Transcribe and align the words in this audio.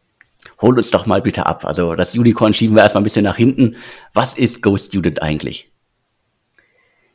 Hol 0.60 0.76
uns 0.76 0.90
doch 0.90 1.06
mal 1.06 1.22
bitte 1.22 1.46
ab. 1.46 1.64
Also 1.64 1.94
das 1.94 2.14
Unicorn 2.14 2.52
schieben 2.52 2.76
wir 2.76 2.82
erstmal 2.82 3.02
ein 3.02 3.04
bisschen 3.04 3.24
nach 3.24 3.36
hinten. 3.36 3.76
Was 4.12 4.36
ist 4.36 4.62
GoStudent 4.62 5.22
eigentlich? 5.22 5.70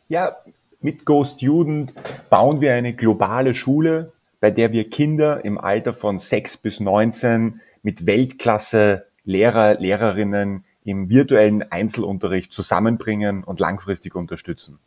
Ja, 0.07 0.37
mit 0.79 1.05
GoStudent 1.05 1.93
bauen 2.29 2.61
wir 2.61 2.73
eine 2.73 2.93
globale 2.93 3.53
Schule, 3.53 4.11
bei 4.39 4.49
der 4.49 4.71
wir 4.71 4.89
Kinder 4.89 5.45
im 5.45 5.59
Alter 5.59 5.93
von 5.93 6.17
6 6.17 6.57
bis 6.57 6.79
19 6.79 7.61
mit 7.83 8.07
Weltklasse 8.07 9.05
Lehrer, 9.23 9.75
Lehrerinnen 9.75 10.65
im 10.83 11.09
virtuellen 11.09 11.63
Einzelunterricht 11.63 12.51
zusammenbringen 12.51 13.43
und 13.43 13.59
langfristig 13.59 14.15
unterstützen. 14.15 14.79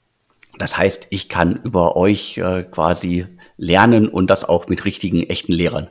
Das 0.59 0.77
heißt, 0.77 1.09
ich 1.11 1.29
kann 1.29 1.61
über 1.65 1.97
euch 1.97 2.39
äh, 2.39 2.63
quasi 2.65 3.27
lernen 3.57 4.09
und 4.09 4.29
das 4.29 4.45
auch 4.45 4.69
mit 4.69 4.85
richtigen, 4.85 5.23
echten 5.25 5.53
Lehrern. 5.53 5.89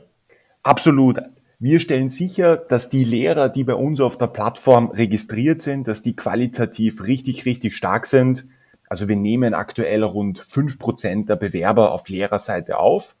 Absolut. 0.62 1.20
Wir 1.58 1.80
stellen 1.80 2.08
sicher, 2.08 2.56
dass 2.56 2.88
die 2.88 3.04
Lehrer, 3.04 3.48
die 3.48 3.64
bei 3.64 3.74
uns 3.74 4.00
auf 4.00 4.18
der 4.18 4.26
Plattform 4.26 4.90
registriert 4.90 5.60
sind, 5.60 5.86
dass 5.86 6.02
die 6.02 6.16
qualitativ 6.16 7.04
richtig, 7.04 7.44
richtig 7.44 7.76
stark 7.76 8.06
sind. 8.06 8.46
Also 8.88 9.08
wir 9.08 9.16
nehmen 9.16 9.54
aktuell 9.54 10.02
rund 10.02 10.38
fünf 10.38 10.78
Prozent 10.78 11.28
der 11.28 11.36
Bewerber 11.36 11.92
auf 11.92 12.08
Lehrerseite 12.08 12.78
auf. 12.78 13.14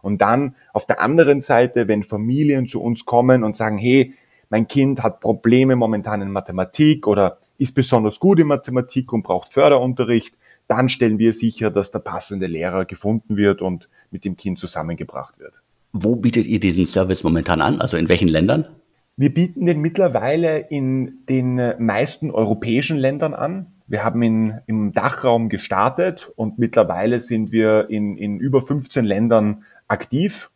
Und 0.00 0.20
dann 0.20 0.56
auf 0.72 0.86
der 0.86 1.00
anderen 1.00 1.40
Seite, 1.40 1.86
wenn 1.88 2.02
Familien 2.02 2.66
zu 2.66 2.82
uns 2.82 3.04
kommen 3.04 3.44
und 3.44 3.54
sagen, 3.54 3.78
hey, 3.78 4.14
mein 4.52 4.68
Kind 4.68 5.02
hat 5.02 5.20
Probleme 5.20 5.76
momentan 5.76 6.20
in 6.20 6.30
Mathematik 6.30 7.06
oder 7.06 7.38
ist 7.56 7.74
besonders 7.74 8.20
gut 8.20 8.38
in 8.38 8.48
Mathematik 8.48 9.10
und 9.10 9.22
braucht 9.22 9.50
Förderunterricht, 9.50 10.36
dann 10.68 10.90
stellen 10.90 11.18
wir 11.18 11.32
sicher, 11.32 11.70
dass 11.70 11.90
der 11.90 12.00
passende 12.00 12.48
Lehrer 12.48 12.84
gefunden 12.84 13.38
wird 13.38 13.62
und 13.62 13.88
mit 14.10 14.26
dem 14.26 14.36
Kind 14.36 14.58
zusammengebracht 14.58 15.38
wird. 15.38 15.62
Wo 15.94 16.16
bietet 16.16 16.46
ihr 16.46 16.60
diesen 16.60 16.84
Service 16.84 17.24
momentan 17.24 17.62
an? 17.62 17.80
Also 17.80 17.96
in 17.96 18.10
welchen 18.10 18.28
Ländern? 18.28 18.68
Wir 19.16 19.32
bieten 19.32 19.64
den 19.64 19.80
mittlerweile 19.80 20.58
in 20.58 21.24
den 21.30 21.56
meisten 21.78 22.30
europäischen 22.30 22.98
Ländern 22.98 23.32
an. 23.32 23.72
Wir 23.86 24.04
haben 24.04 24.22
ihn 24.22 24.60
im 24.66 24.92
Dachraum 24.92 25.48
gestartet 25.48 26.30
und 26.36 26.58
mittlerweile 26.58 27.20
sind 27.20 27.52
wir 27.52 27.88
in, 27.88 28.18
in 28.18 28.38
über 28.38 28.60
15 28.60 29.02
Ländern 29.02 29.64
aktiv. 29.88 30.50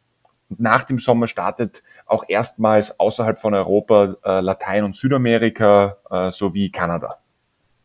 Nach 0.49 0.85
dem 0.85 0.99
Sommer 0.99 1.27
startet 1.27 1.83
auch 2.07 2.25
erstmals 2.29 3.01
außerhalb 3.01 3.39
von 3.39 3.55
Europa 3.55 4.17
äh, 4.25 4.41
Latein- 4.41 4.85
und 4.85 4.97
Südamerika 4.97 5.97
äh, 6.11 6.31
sowie 6.31 6.71
Kanada. 6.71 7.19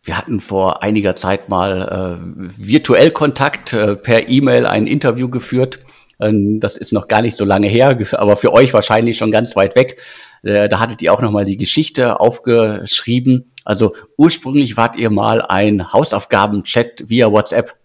Wir 0.04 0.18
hatten 0.18 0.40
vor 0.40 0.82
einiger 0.82 1.16
Zeit 1.16 1.50
mal 1.50 2.20
äh, 2.20 2.66
virtuell 2.68 3.12
Kontakt 3.12 3.74
äh, 3.74 3.96
per 3.96 4.30
E-Mail 4.30 4.66
ein 4.66 4.88
Interview 4.88 5.30
geführt. 5.30 5.84
Ähm, 6.20 6.60
das 6.60 6.78
ist 6.78 6.92
noch 6.92 7.08
gar 7.08 7.22
nicht 7.22 7.36
so 7.36 7.46
lange 7.46 7.68
her, 7.68 7.98
aber 8.14 8.36
für 8.36 8.54
euch 8.54 8.74
wahrscheinlich 8.74 9.18
schon 9.18 9.32
ganz 9.32 9.56
weit 9.56 9.76
weg. 9.76 10.00
Äh, 10.44 10.70
da 10.70 10.80
hattet 10.80 11.02
ihr 11.02 11.14
auch 11.14 11.22
noch 11.22 11.32
mal 11.32 11.46
die 11.46 11.58
Geschichte 11.58 12.20
aufgeschrieben. 12.20 13.52
Also 13.64 13.96
ursprünglich 14.18 14.78
wart 14.78 14.96
ihr 14.96 15.10
mal 15.10 15.42
ein 15.42 15.94
Hausaufgaben-Chat 15.94 17.10
via 17.10 17.32
WhatsApp. 17.32 17.76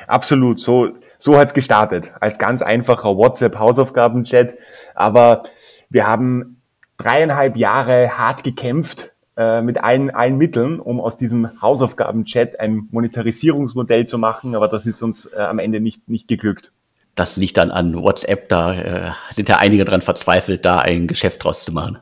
Absolut, 0.06 0.58
so 0.58 0.92
so 1.24 1.38
hat's 1.38 1.54
gestartet, 1.54 2.12
als 2.20 2.38
ganz 2.38 2.60
einfacher 2.60 3.16
WhatsApp-Hausaufgaben-Chat. 3.16 4.56
Aber 4.94 5.44
wir 5.88 6.06
haben 6.06 6.60
dreieinhalb 6.98 7.56
Jahre 7.56 8.18
hart 8.18 8.44
gekämpft 8.44 9.12
äh, 9.38 9.62
mit 9.62 9.82
allen, 9.82 10.10
allen 10.10 10.36
Mitteln, 10.36 10.78
um 10.78 11.00
aus 11.00 11.16
diesem 11.16 11.62
Hausaufgaben-Chat 11.62 12.60
ein 12.60 12.88
Monetarisierungsmodell 12.90 14.04
zu 14.04 14.18
machen. 14.18 14.54
Aber 14.54 14.68
das 14.68 14.86
ist 14.86 15.00
uns 15.00 15.24
äh, 15.24 15.38
am 15.38 15.58
Ende 15.58 15.80
nicht, 15.80 16.10
nicht 16.10 16.28
geglückt. 16.28 16.72
Das 17.14 17.38
liegt 17.38 17.56
dann 17.56 17.70
an 17.70 17.94
WhatsApp, 17.94 18.50
da 18.50 18.74
äh, 18.74 19.12
sind 19.30 19.48
ja 19.48 19.56
einige 19.56 19.86
dran 19.86 20.02
verzweifelt, 20.02 20.66
da 20.66 20.80
ein 20.80 21.06
Geschäft 21.06 21.42
draus 21.42 21.64
zu 21.64 21.72
machen. 21.72 22.00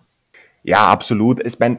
Ja, 0.65 0.89
absolut. 0.89 1.47
Ich 1.47 1.61
meine, 1.61 1.79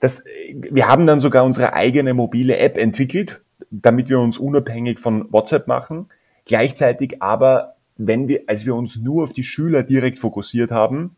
das, 0.00 0.24
wir 0.54 0.88
haben 0.88 1.06
dann 1.06 1.18
sogar 1.18 1.44
unsere 1.44 1.74
eigene 1.74 2.14
mobile 2.14 2.56
App 2.56 2.78
entwickelt, 2.78 3.42
damit 3.70 4.08
wir 4.08 4.20
uns 4.20 4.38
unabhängig 4.38 5.00
von 5.00 5.30
WhatsApp 5.30 5.68
machen. 5.68 6.08
Gleichzeitig 6.48 7.22
aber, 7.22 7.76
wenn 7.96 8.26
wir, 8.26 8.42
als 8.46 8.66
wir 8.66 8.74
uns 8.74 8.96
nur 8.96 9.22
auf 9.22 9.32
die 9.32 9.44
Schüler 9.44 9.82
direkt 9.82 10.18
fokussiert 10.18 10.70
haben, 10.70 11.14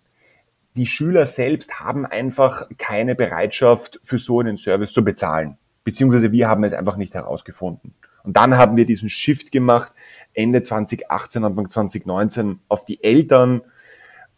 die 0.76 0.86
Schüler 0.86 1.24
selbst 1.24 1.80
haben 1.80 2.04
einfach 2.04 2.68
keine 2.78 3.14
Bereitschaft 3.14 4.00
für 4.02 4.18
so 4.18 4.40
einen 4.40 4.56
Service 4.56 4.92
zu 4.92 5.04
bezahlen. 5.04 5.56
Beziehungsweise 5.84 6.32
wir 6.32 6.48
haben 6.48 6.64
es 6.64 6.74
einfach 6.74 6.96
nicht 6.96 7.14
herausgefunden. 7.14 7.94
Und 8.24 8.36
dann 8.36 8.58
haben 8.58 8.76
wir 8.76 8.86
diesen 8.86 9.08
Shift 9.08 9.52
gemacht, 9.52 9.92
Ende 10.34 10.62
2018, 10.62 11.44
Anfang 11.44 11.68
2019, 11.68 12.58
auf 12.68 12.84
die 12.84 13.02
Eltern 13.02 13.62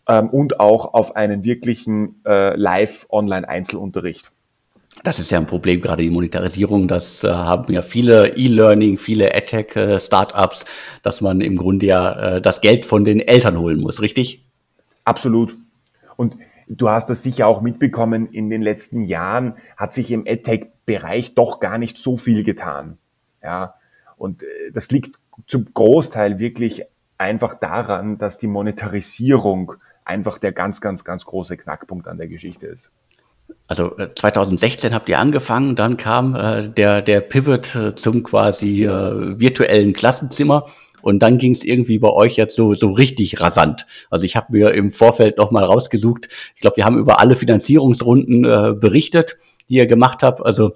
ähm, 0.06 0.28
und 0.28 0.60
auch 0.60 0.92
auf 0.92 1.16
einen 1.16 1.42
wirklichen 1.42 2.22
äh, 2.26 2.54
Live-Online-Einzelunterricht. 2.54 4.30
Das 5.04 5.18
ist 5.18 5.30
ja 5.30 5.38
ein 5.38 5.46
Problem, 5.46 5.80
gerade 5.80 6.02
die 6.02 6.10
Monetarisierung. 6.10 6.86
Das 6.86 7.24
äh, 7.24 7.28
haben 7.28 7.72
ja 7.72 7.82
viele 7.82 8.36
E-Learning, 8.36 8.98
viele 8.98 9.34
AdTech-Startups, 9.34 10.64
dass 11.02 11.20
man 11.20 11.40
im 11.40 11.56
Grunde 11.56 11.86
ja 11.86 12.36
äh, 12.36 12.42
das 12.42 12.60
Geld 12.60 12.86
von 12.86 13.04
den 13.04 13.20
Eltern 13.20 13.58
holen 13.58 13.80
muss, 13.80 14.00
richtig? 14.00 14.44
Absolut. 15.04 15.56
Und 16.16 16.36
du 16.68 16.90
hast 16.90 17.08
das 17.10 17.22
sicher 17.22 17.46
auch 17.46 17.62
mitbekommen, 17.62 18.26
in 18.26 18.50
den 18.50 18.62
letzten 18.62 19.02
Jahren 19.04 19.56
hat 19.76 19.94
sich 19.94 20.10
im 20.12 20.24
AdTech-Bereich 20.26 21.34
doch 21.34 21.58
gar 21.58 21.78
nicht 21.78 21.98
so 21.98 22.16
viel 22.16 22.44
getan. 22.44 22.98
Ja, 23.42 23.74
und 24.16 24.42
äh, 24.44 24.70
das 24.72 24.90
liegt 24.90 25.18
zum 25.46 25.72
Großteil 25.72 26.38
wirklich 26.38 26.84
einfach 27.18 27.54
daran, 27.54 28.18
dass 28.18 28.38
die 28.38 28.46
Monetarisierung 28.46 29.74
einfach 30.04 30.38
der 30.38 30.52
ganz, 30.52 30.80
ganz, 30.80 31.04
ganz 31.04 31.24
große 31.24 31.56
Knackpunkt 31.56 32.08
an 32.08 32.18
der 32.18 32.28
Geschichte 32.28 32.66
ist. 32.66 32.92
Also 33.72 33.90
2016 34.16 34.90
äh, 34.90 34.94
habt 34.94 35.08
ihr 35.08 35.18
angefangen, 35.18 35.76
dann 35.76 35.96
kam 35.96 36.36
äh, 36.36 36.68
der, 36.68 37.00
der 37.00 37.22
Pivot 37.22 37.74
äh, 37.74 37.94
zum 37.94 38.22
quasi 38.22 38.84
äh, 38.84 39.40
virtuellen 39.40 39.94
Klassenzimmer 39.94 40.66
und 41.00 41.20
dann 41.20 41.38
ging 41.38 41.52
es 41.52 41.64
irgendwie 41.64 41.98
bei 41.98 42.10
euch 42.10 42.36
jetzt 42.36 42.54
so, 42.54 42.74
so 42.74 42.90
richtig 42.90 43.40
rasant. 43.40 43.86
Also 44.10 44.26
ich 44.26 44.36
habe 44.36 44.48
mir 44.50 44.74
im 44.74 44.92
Vorfeld 44.92 45.38
nochmal 45.38 45.64
rausgesucht, 45.64 46.28
ich 46.54 46.60
glaube, 46.60 46.76
wir 46.76 46.84
haben 46.84 46.98
über 46.98 47.18
alle 47.18 47.34
Finanzierungsrunden 47.34 48.44
äh, 48.44 48.74
berichtet, 48.74 49.38
die 49.70 49.76
ihr 49.76 49.86
gemacht 49.86 50.22
habt. 50.22 50.44
Also 50.44 50.72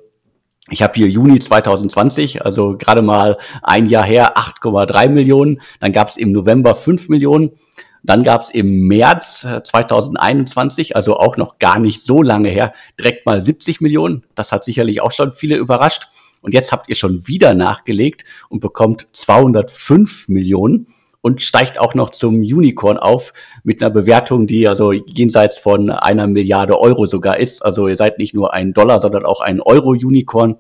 ich 0.71 0.81
habe 0.81 0.95
hier 0.95 1.07
Juni 1.07 1.39
2020, 1.39 2.47
also 2.47 2.79
gerade 2.79 3.03
mal 3.03 3.37
ein 3.63 3.91
Jahr 3.91 4.07
her, 4.07 4.39
8,3 4.39 5.11
Millionen. 5.11 5.61
Dann 5.81 5.93
gab 5.93 6.09
es 6.09 6.17
im 6.17 6.33
November 6.33 6.75
5 6.75 7.11
Millionen. 7.11 7.59
Dann 8.06 8.23
gab 8.23 8.43
es 8.43 8.50
im 8.50 8.87
März 8.87 9.47
2021, 9.64 10.91
äh, 10.91 10.94
also 10.94 11.17
auch 11.17 11.37
noch 11.37 11.58
gar 11.58 11.79
nicht 11.79 12.03
so 12.03 12.23
lange 12.23 12.49
her, 12.49 12.73
direkt 12.99 13.26
mal 13.26 13.43
70 13.43 13.81
Millionen. 13.81 14.25
Das 14.35 14.53
hat 14.53 14.64
sicherlich 14.64 15.00
auch 15.00 15.12
schon 15.12 15.32
viele 15.32 15.56
überrascht. 15.56 16.08
Und 16.41 16.55
jetzt 16.55 16.70
habt 16.70 16.88
ihr 16.88 16.94
schon 16.94 17.26
wieder 17.26 17.55
nachgelegt 17.55 18.25
und 18.49 18.61
bekommt 18.61 19.08
205 19.12 20.29
Millionen 20.29 20.87
und 21.20 21.43
steigt 21.43 21.81
auch 21.81 21.94
noch 21.94 22.11
zum 22.11 22.37
Unicorn 22.37 22.99
auf 22.99 23.32
mit 23.64 23.82
einer 23.82 23.91
Bewertung, 23.91 24.47
die 24.47 24.69
also 24.69 24.93
jenseits 24.93 25.59
von 25.59 25.91
einer 25.91 26.29
Milliarde 26.29 26.79
Euro 26.79 27.06
sogar 27.06 27.41
ist. 27.41 27.64
Also 27.64 27.88
ihr 27.88 27.97
seid 27.97 28.19
nicht 28.19 28.32
nur 28.32 28.55
ein 28.55 28.73
Dollar, 28.73 29.00
sondern 29.00 29.26
auch 29.26 29.41
ein 29.41 29.61
Euro-Unicorn. 29.61 30.56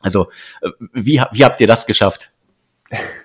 Also 0.00 0.26
äh, 0.60 0.68
wie, 0.92 1.22
wie 1.32 1.44
habt 1.44 1.60
ihr 1.62 1.66
das 1.66 1.86
geschafft? 1.86 2.30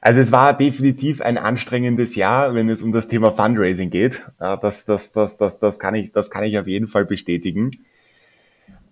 Also 0.00 0.20
es 0.20 0.32
war 0.32 0.56
definitiv 0.56 1.20
ein 1.20 1.36
anstrengendes 1.36 2.14
Jahr, 2.14 2.54
wenn 2.54 2.68
es 2.68 2.82
um 2.82 2.92
das 2.92 3.08
Thema 3.08 3.32
Fundraising 3.32 3.90
geht. 3.90 4.22
Das, 4.38 4.86
das, 4.86 5.12
das, 5.12 5.36
das, 5.36 5.58
das, 5.60 5.78
kann, 5.78 5.94
ich, 5.94 6.12
das 6.12 6.30
kann 6.30 6.44
ich 6.44 6.58
auf 6.58 6.66
jeden 6.66 6.86
Fall 6.86 7.04
bestätigen. 7.04 7.70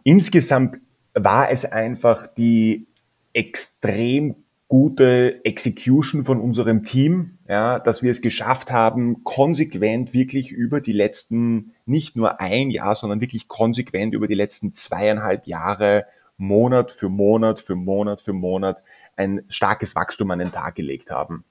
Insgesamt 0.05 0.78
war 1.14 1.50
es 1.50 1.64
einfach 1.64 2.26
die 2.26 2.87
extrem 3.32 4.37
gute 4.69 5.43
Execution 5.46 6.25
von 6.25 6.40
unserem 6.40 6.84
Team, 6.84 7.38
ja, 7.49 7.78
dass 7.78 8.02
wir 8.02 8.10
es 8.10 8.20
geschafft 8.20 8.70
haben, 8.70 9.25
konsequent 9.25 10.12
wirklich 10.12 10.52
über 10.52 10.82
die 10.82 10.93
letzten, 10.93 11.72
nicht 11.87 12.16
nur 12.16 12.38
ein 12.38 12.69
Jahr, 12.69 12.94
sondern 12.94 13.22
wirklich 13.22 13.49
konsequent 13.49 14.12
über 14.12 14.28
die 14.28 14.34
letzten 14.34 14.75
zweieinhalb 14.75 15.46
Jahre, 15.46 16.05
Monat 16.37 16.93
für 16.93 17.08
Monat 17.08 17.58
für 17.58 17.75
Monat 17.75 18.20
für 18.20 18.32
Monat 18.32 18.82
ein 19.19 19.43
starkes 19.49 19.94
Wachstum 19.97 20.31
an 20.31 20.38
den 20.38 20.53
Tag 20.53 20.75
gelegt 20.75 21.11
haben. 21.11 21.44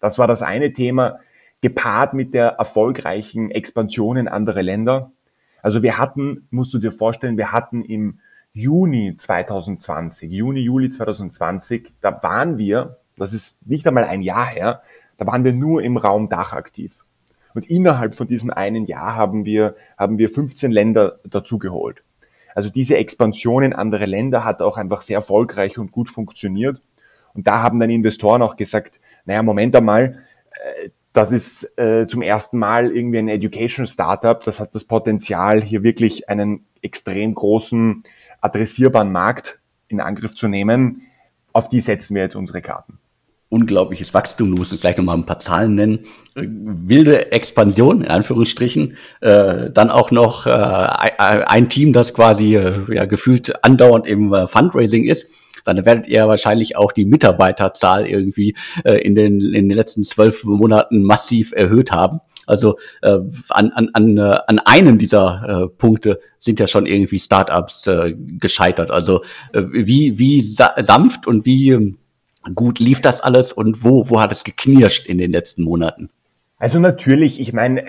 Das 0.00 0.18
war 0.18 0.26
das 0.26 0.42
eine 0.42 0.72
Thema, 0.72 1.20
gepaart 1.60 2.12
mit 2.14 2.34
der 2.34 2.48
erfolgreichen 2.48 3.50
Expansion 3.50 4.16
in 4.16 4.28
andere 4.28 4.62
Länder. 4.62 5.12
Also 5.62 5.82
wir 5.82 5.96
hatten, 5.96 6.48
musst 6.50 6.74
du 6.74 6.78
dir 6.78 6.90
vorstellen, 6.90 7.36
wir 7.36 7.52
hatten 7.52 7.82
im 7.82 8.18
Juni 8.52 9.14
2020, 9.16 10.30
Juni, 10.30 10.60
Juli 10.60 10.90
2020, 10.90 11.92
da 12.00 12.22
waren 12.22 12.58
wir, 12.58 12.98
das 13.16 13.32
ist 13.32 13.66
nicht 13.66 13.86
einmal 13.86 14.04
ein 14.04 14.22
Jahr 14.22 14.46
her, 14.46 14.82
da 15.16 15.26
waren 15.26 15.44
wir 15.44 15.52
nur 15.52 15.82
im 15.82 15.96
Raum 15.96 16.28
Dach 16.28 16.52
aktiv. 16.52 17.04
Und 17.54 17.70
innerhalb 17.70 18.14
von 18.14 18.26
diesem 18.26 18.50
einen 18.50 18.86
Jahr 18.86 19.14
haben 19.14 19.44
wir, 19.44 19.74
haben 19.96 20.18
wir 20.18 20.28
15 20.28 20.72
Länder 20.72 21.20
dazugeholt. 21.24 22.02
Also 22.54 22.70
diese 22.70 22.96
Expansion 22.96 23.62
in 23.62 23.72
andere 23.72 24.06
Länder 24.06 24.44
hat 24.44 24.60
auch 24.60 24.76
einfach 24.76 25.00
sehr 25.00 25.16
erfolgreich 25.16 25.78
und 25.78 25.92
gut 25.92 26.10
funktioniert. 26.10 26.82
Und 27.34 27.46
da 27.46 27.62
haben 27.62 27.80
dann 27.80 27.90
Investoren 27.90 28.42
auch 28.42 28.56
gesagt, 28.56 29.00
naja, 29.24 29.42
Moment 29.42 29.74
einmal, 29.76 30.22
äh, 30.52 30.90
das 31.12 31.30
ist 31.30 31.78
äh, 31.78 32.06
zum 32.06 32.22
ersten 32.22 32.58
Mal 32.58 32.90
irgendwie 32.90 33.18
ein 33.18 33.28
Education 33.28 33.86
Startup, 33.86 34.42
das 34.42 34.60
hat 34.60 34.74
das 34.74 34.84
Potenzial, 34.84 35.62
hier 35.62 35.82
wirklich 35.82 36.28
einen 36.28 36.64
extrem 36.80 37.34
großen 37.34 38.02
adressierbaren 38.40 39.12
Markt 39.12 39.60
in 39.88 40.00
Angriff 40.00 40.34
zu 40.34 40.48
nehmen. 40.48 41.02
Auf 41.52 41.68
die 41.68 41.80
setzen 41.80 42.14
wir 42.14 42.22
jetzt 42.22 42.34
unsere 42.34 42.62
Karten. 42.62 42.98
Unglaubliches 43.50 44.14
Wachstum, 44.14 44.50
du 44.50 44.56
musst 44.56 44.72
jetzt 44.72 44.80
gleich 44.80 44.96
nochmal 44.96 45.18
ein 45.18 45.26
paar 45.26 45.38
Zahlen 45.38 45.74
nennen. 45.74 46.06
Wilde 46.34 47.30
Expansion, 47.30 48.00
in 48.00 48.08
Anführungsstrichen. 48.08 48.96
Äh, 49.20 49.70
dann 49.70 49.90
auch 49.90 50.10
noch 50.10 50.46
äh, 50.46 50.50
ein 50.50 51.68
Team, 51.68 51.92
das 51.92 52.14
quasi 52.14 52.56
äh, 52.56 52.94
ja, 52.94 53.04
gefühlt 53.04 53.62
andauernd 53.62 54.06
im 54.06 54.32
äh, 54.32 54.46
Fundraising 54.46 55.04
ist 55.04 55.28
dann 55.64 55.84
werdet 55.84 56.06
ihr 56.08 56.26
wahrscheinlich 56.28 56.76
auch 56.76 56.92
die 56.92 57.04
Mitarbeiterzahl 57.04 58.06
irgendwie 58.06 58.54
äh, 58.84 58.94
in, 58.94 59.14
den, 59.14 59.40
in 59.40 59.68
den 59.68 59.76
letzten 59.76 60.04
zwölf 60.04 60.44
Monaten 60.44 61.02
massiv 61.02 61.52
erhöht 61.52 61.92
haben. 61.92 62.20
Also 62.46 62.76
äh, 63.02 63.18
an, 63.50 63.70
an, 63.70 63.90
an, 63.92 64.18
äh, 64.18 64.38
an 64.46 64.58
einem 64.58 64.98
dieser 64.98 65.64
äh, 65.64 65.68
Punkte 65.68 66.20
sind 66.38 66.58
ja 66.58 66.66
schon 66.66 66.86
irgendwie 66.86 67.18
Startups 67.18 67.86
äh, 67.86 68.14
gescheitert. 68.16 68.90
Also 68.90 69.22
äh, 69.52 69.62
wie, 69.70 70.18
wie 70.18 70.42
sa 70.42 70.74
sanft 70.78 71.26
und 71.26 71.46
wie 71.46 71.70
äh, 71.70 71.94
gut 72.54 72.80
lief 72.80 73.00
das 73.00 73.20
alles 73.20 73.52
und 73.52 73.84
wo, 73.84 74.08
wo 74.10 74.20
hat 74.20 74.32
es 74.32 74.44
geknirscht 74.44 75.06
in 75.06 75.18
den 75.18 75.30
letzten 75.30 75.62
Monaten? 75.62 76.10
Also 76.62 76.78
natürlich, 76.78 77.40
ich 77.40 77.52
meine, 77.52 77.84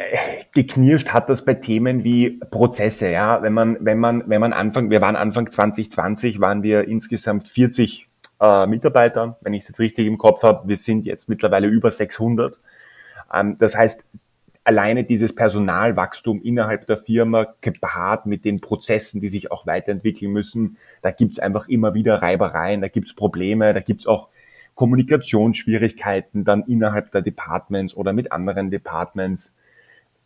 geknirscht 0.56 1.10
hat 1.10 1.30
das 1.30 1.46
bei 1.46 1.54
Themen 1.54 2.04
wie 2.04 2.40
Prozesse, 2.50 3.12
ja. 3.12 3.44
Wenn 3.44 3.54
man, 3.54 3.78
wenn 3.82 4.00
man, 4.00 4.24
wenn 4.26 4.42
man 4.42 4.52
Anfang, 4.52 4.90
wir 4.90 5.00
waren 5.00 5.16
Anfang 5.16 5.52
2020, 5.52 6.42
waren 6.42 6.64
wir 6.64 6.88
insgesamt 6.88 7.48
40 7.48 8.10
äh, 8.42 8.66
Mitarbeiter, 8.66 9.38
wenn 9.42 9.54
ich 9.54 9.62
es 9.62 9.68
jetzt 9.68 9.80
richtig 9.80 10.08
im 10.08 10.18
Kopf 10.18 10.42
habe. 10.42 10.68
Wir 10.68 10.78
sind 10.78 11.06
jetzt 11.06 11.30
mittlerweile 11.30 11.68
über 11.68 11.92
600. 11.92 12.58
Ähm, 13.32 13.58
das 13.60 13.78
heißt, 13.78 14.06
alleine 14.64 15.04
dieses 15.04 15.36
Personalwachstum 15.36 16.42
innerhalb 16.42 16.88
der 16.88 16.98
Firma 16.98 17.54
gepaart 17.62 18.26
mit 18.26 18.44
den 18.44 18.60
Prozessen, 18.60 19.22
die 19.22 19.30
sich 19.30 19.52
auch 19.52 19.68
weiterentwickeln 19.68 20.32
müssen, 20.32 20.78
da 21.04 21.12
gibt's 21.12 21.38
einfach 21.38 21.68
immer 21.68 21.94
wieder 21.94 22.24
Reibereien, 22.24 22.82
da 22.82 22.88
gibt's 22.88 23.14
Probleme, 23.14 23.72
da 23.76 23.82
gibt's 23.82 24.08
auch 24.08 24.30
Kommunikationsschwierigkeiten 24.76 26.44
dann 26.44 26.64
innerhalb 26.64 27.12
der 27.12 27.22
Departments 27.22 27.96
oder 27.96 28.14
mit 28.14 28.32
anderen 28.32 28.72
Departments. 28.72 29.56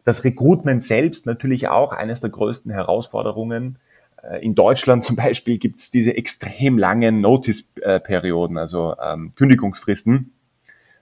Das 0.04 0.24
Recruitment 0.24 0.84
selbst 0.84 1.26
natürlich 1.26 1.68
auch 1.68 1.92
eines 1.92 2.22
der 2.22 2.30
größten 2.30 2.72
Herausforderungen. 2.72 3.78
Äh, 4.24 4.44
in 4.46 4.56
Deutschland 4.56 5.04
zum 5.04 5.16
Beispiel 5.16 5.58
gibt 5.58 5.80
es 5.80 5.92
diese 5.92 6.16
extrem 6.16 6.78
langen 6.78 7.22
Notice-Perioden, 7.22 8.58
also 8.58 8.96
ähm, 9.04 9.34
Kündigungsfristen. 9.36 10.32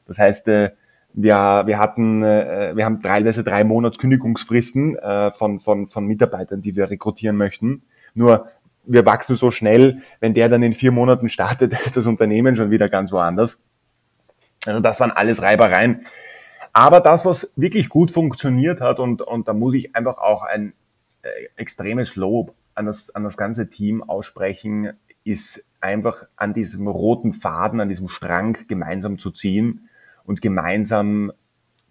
Das 0.08 0.18
heißt, 0.18 0.48
äh, 0.48 0.72
wir, 1.14 1.64
wir 1.66 1.80
hatten, 1.80 2.24
äh, 2.24 2.74
wir 2.76 2.84
haben 2.84 3.02
teilweise 3.02 3.44
drei 3.44 3.64
Monats 3.64 3.98
Kündigungsfristen 3.98 4.98
äh, 4.98 5.32
von, 5.32 5.60
von, 5.60 5.88
von 5.88 6.06
Mitarbeitern, 6.06 6.62
die 6.62 6.76
wir 6.76 6.90
rekrutieren 6.90 7.38
möchten. 7.38 7.84
Nur 8.16 8.48
wir 8.88 9.06
wachsen 9.06 9.36
so 9.36 9.52
schnell, 9.52 10.02
wenn 10.20 10.34
der 10.34 10.50
dann 10.50 10.64
in 10.64 10.74
vier 10.74 10.92
Monaten 10.92 11.30
startet, 11.30 11.74
ist 11.86 11.98
das 11.98 12.08
Unternehmen 12.08 12.56
schon 12.56 12.72
wieder 12.72 12.90
ganz 12.90 13.12
woanders. 13.12 13.62
Also 14.66 14.80
das 14.80 15.00
waren 15.00 15.12
alles 15.12 15.42
Reibereien. 15.42 16.06
Aber 16.74 17.00
das, 17.00 17.26
was 17.26 17.54
wirklich 17.56 17.90
gut 17.90 18.12
funktioniert 18.12 18.82
hat, 18.82 19.00
und, 19.00 19.22
und 19.22 19.48
da 19.48 19.54
muss 19.54 19.74
ich 19.74 19.96
einfach 19.96 20.18
auch 20.18 20.44
ein 20.44 20.74
äh, 21.22 21.30
extremes 21.56 22.16
Lob 22.16 22.54
an 22.74 22.86
das, 22.86 23.10
an 23.16 23.24
das 23.24 23.38
ganze 23.38 23.70
Team 23.70 24.04
aussprechen, 24.04 24.92
ist 25.24 25.66
einfach 25.80 26.26
an 26.36 26.54
diesem 26.54 26.88
roten 26.88 27.34
Faden, 27.34 27.80
an 27.80 27.90
diesem 27.90 28.10
Strang 28.10 28.58
gemeinsam 28.68 29.18
zu 29.18 29.32
ziehen 29.32 29.90
und 30.26 30.42
gemeinsam 30.42 31.32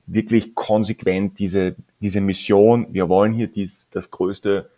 wirklich 0.07 0.55
konsequent 0.55 1.39
diese, 1.39 1.77
diese 2.01 2.21
Mission, 2.21 2.89
wir 2.91 3.09
wollen 3.09 3.33
hier 3.33 3.47
dies, 3.49 3.89
das 3.91 4.11
größte 4.11 4.71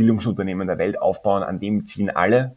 Bildungsunternehmen 0.00 0.66
der 0.66 0.78
Welt 0.78 1.00
aufbauen, 1.00 1.42
an 1.42 1.60
dem 1.60 1.84
ziehen 1.84 2.08
alle. 2.08 2.56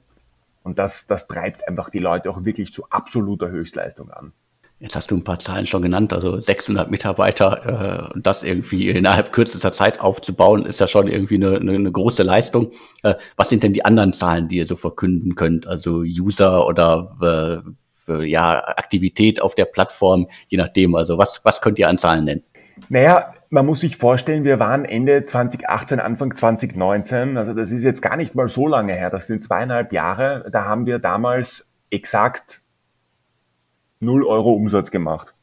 Und 0.64 0.80
das, 0.80 1.08
das 1.08 1.28
treibt 1.28 1.68
einfach 1.68 1.90
die 1.90 2.00
Leute 2.00 2.30
auch 2.30 2.46
wirklich 2.46 2.72
zu 2.72 2.86
absoluter 2.90 3.50
Höchstleistung 3.50 4.10
an. 4.12 4.32
Jetzt 4.80 4.96
hast 4.96 5.12
du 5.12 5.16
ein 5.16 5.26
paar 5.26 5.40
Zahlen 5.40 5.68
schon 5.68 5.82
genannt, 5.82 6.14
also 6.14 6.40
600 6.40 6.90
Mitarbeiter 6.90 8.10
äh, 8.10 8.14
und 8.14 8.26
das 8.26 8.44
irgendwie 8.44 8.90
innerhalb 8.90 9.34
kürzester 9.34 9.74
Zeit 9.74 10.00
aufzubauen, 10.00 10.66
ist 10.66 10.80
ja 10.80 10.88
schon 10.88 11.08
irgendwie 11.10 11.36
eine, 11.36 11.58
eine, 11.58 11.74
eine 11.74 11.92
große 11.92 12.24
Leistung. 12.24 12.72
Äh, 13.02 13.16
was 13.36 13.50
sind 13.50 13.64
denn 13.64 13.74
die 13.74 13.84
anderen 13.84 14.14
Zahlen, 14.14 14.48
die 14.48 14.58
ihr 14.58 14.66
so 14.66 14.78
verkünden 14.78 15.36
könnt? 15.36 15.68
Also 15.68 16.00
User 16.00 16.66
oder 16.66 17.64
äh, 18.10 18.26
ja 18.26 18.64
Aktivität 18.78 19.42
auf 19.42 19.56
der 19.56 19.66
Plattform, 19.66 20.28
je 20.48 20.58
nachdem. 20.58 20.96
Also 20.96 21.18
was 21.18 21.44
was 21.44 21.62
könnt 21.62 21.78
ihr 21.78 21.90
an 21.90 21.98
Zahlen 21.98 22.24
nennen? 22.24 22.44
Naja, 22.90 23.34
man 23.54 23.68
muss 23.68 23.82
sich 23.82 23.98
vorstellen, 23.98 24.46
wir 24.46 24.60
waren 24.60 24.84
Ende 24.84 25.26
2018, 25.26 26.00
Anfang 26.00 26.34
2019, 26.34 27.38
also 27.38 27.54
das 27.54 27.70
ist 27.70 27.84
jetzt 27.84 28.02
gar 28.02 28.18
nicht 28.18 28.34
mal 28.34 28.48
so 28.48 28.68
lange 28.68 28.94
her, 28.94 29.12
das 29.12 29.28
sind 29.28 29.44
zweieinhalb 29.44 29.94
Jahre, 29.94 30.50
da 30.52 30.66
haben 30.66 30.88
wir 30.88 30.98
damals 30.98 31.72
exakt 31.92 32.62
0 34.00 34.26
Euro 34.26 34.54
Umsatz 34.54 34.90
gemacht. 34.90 35.36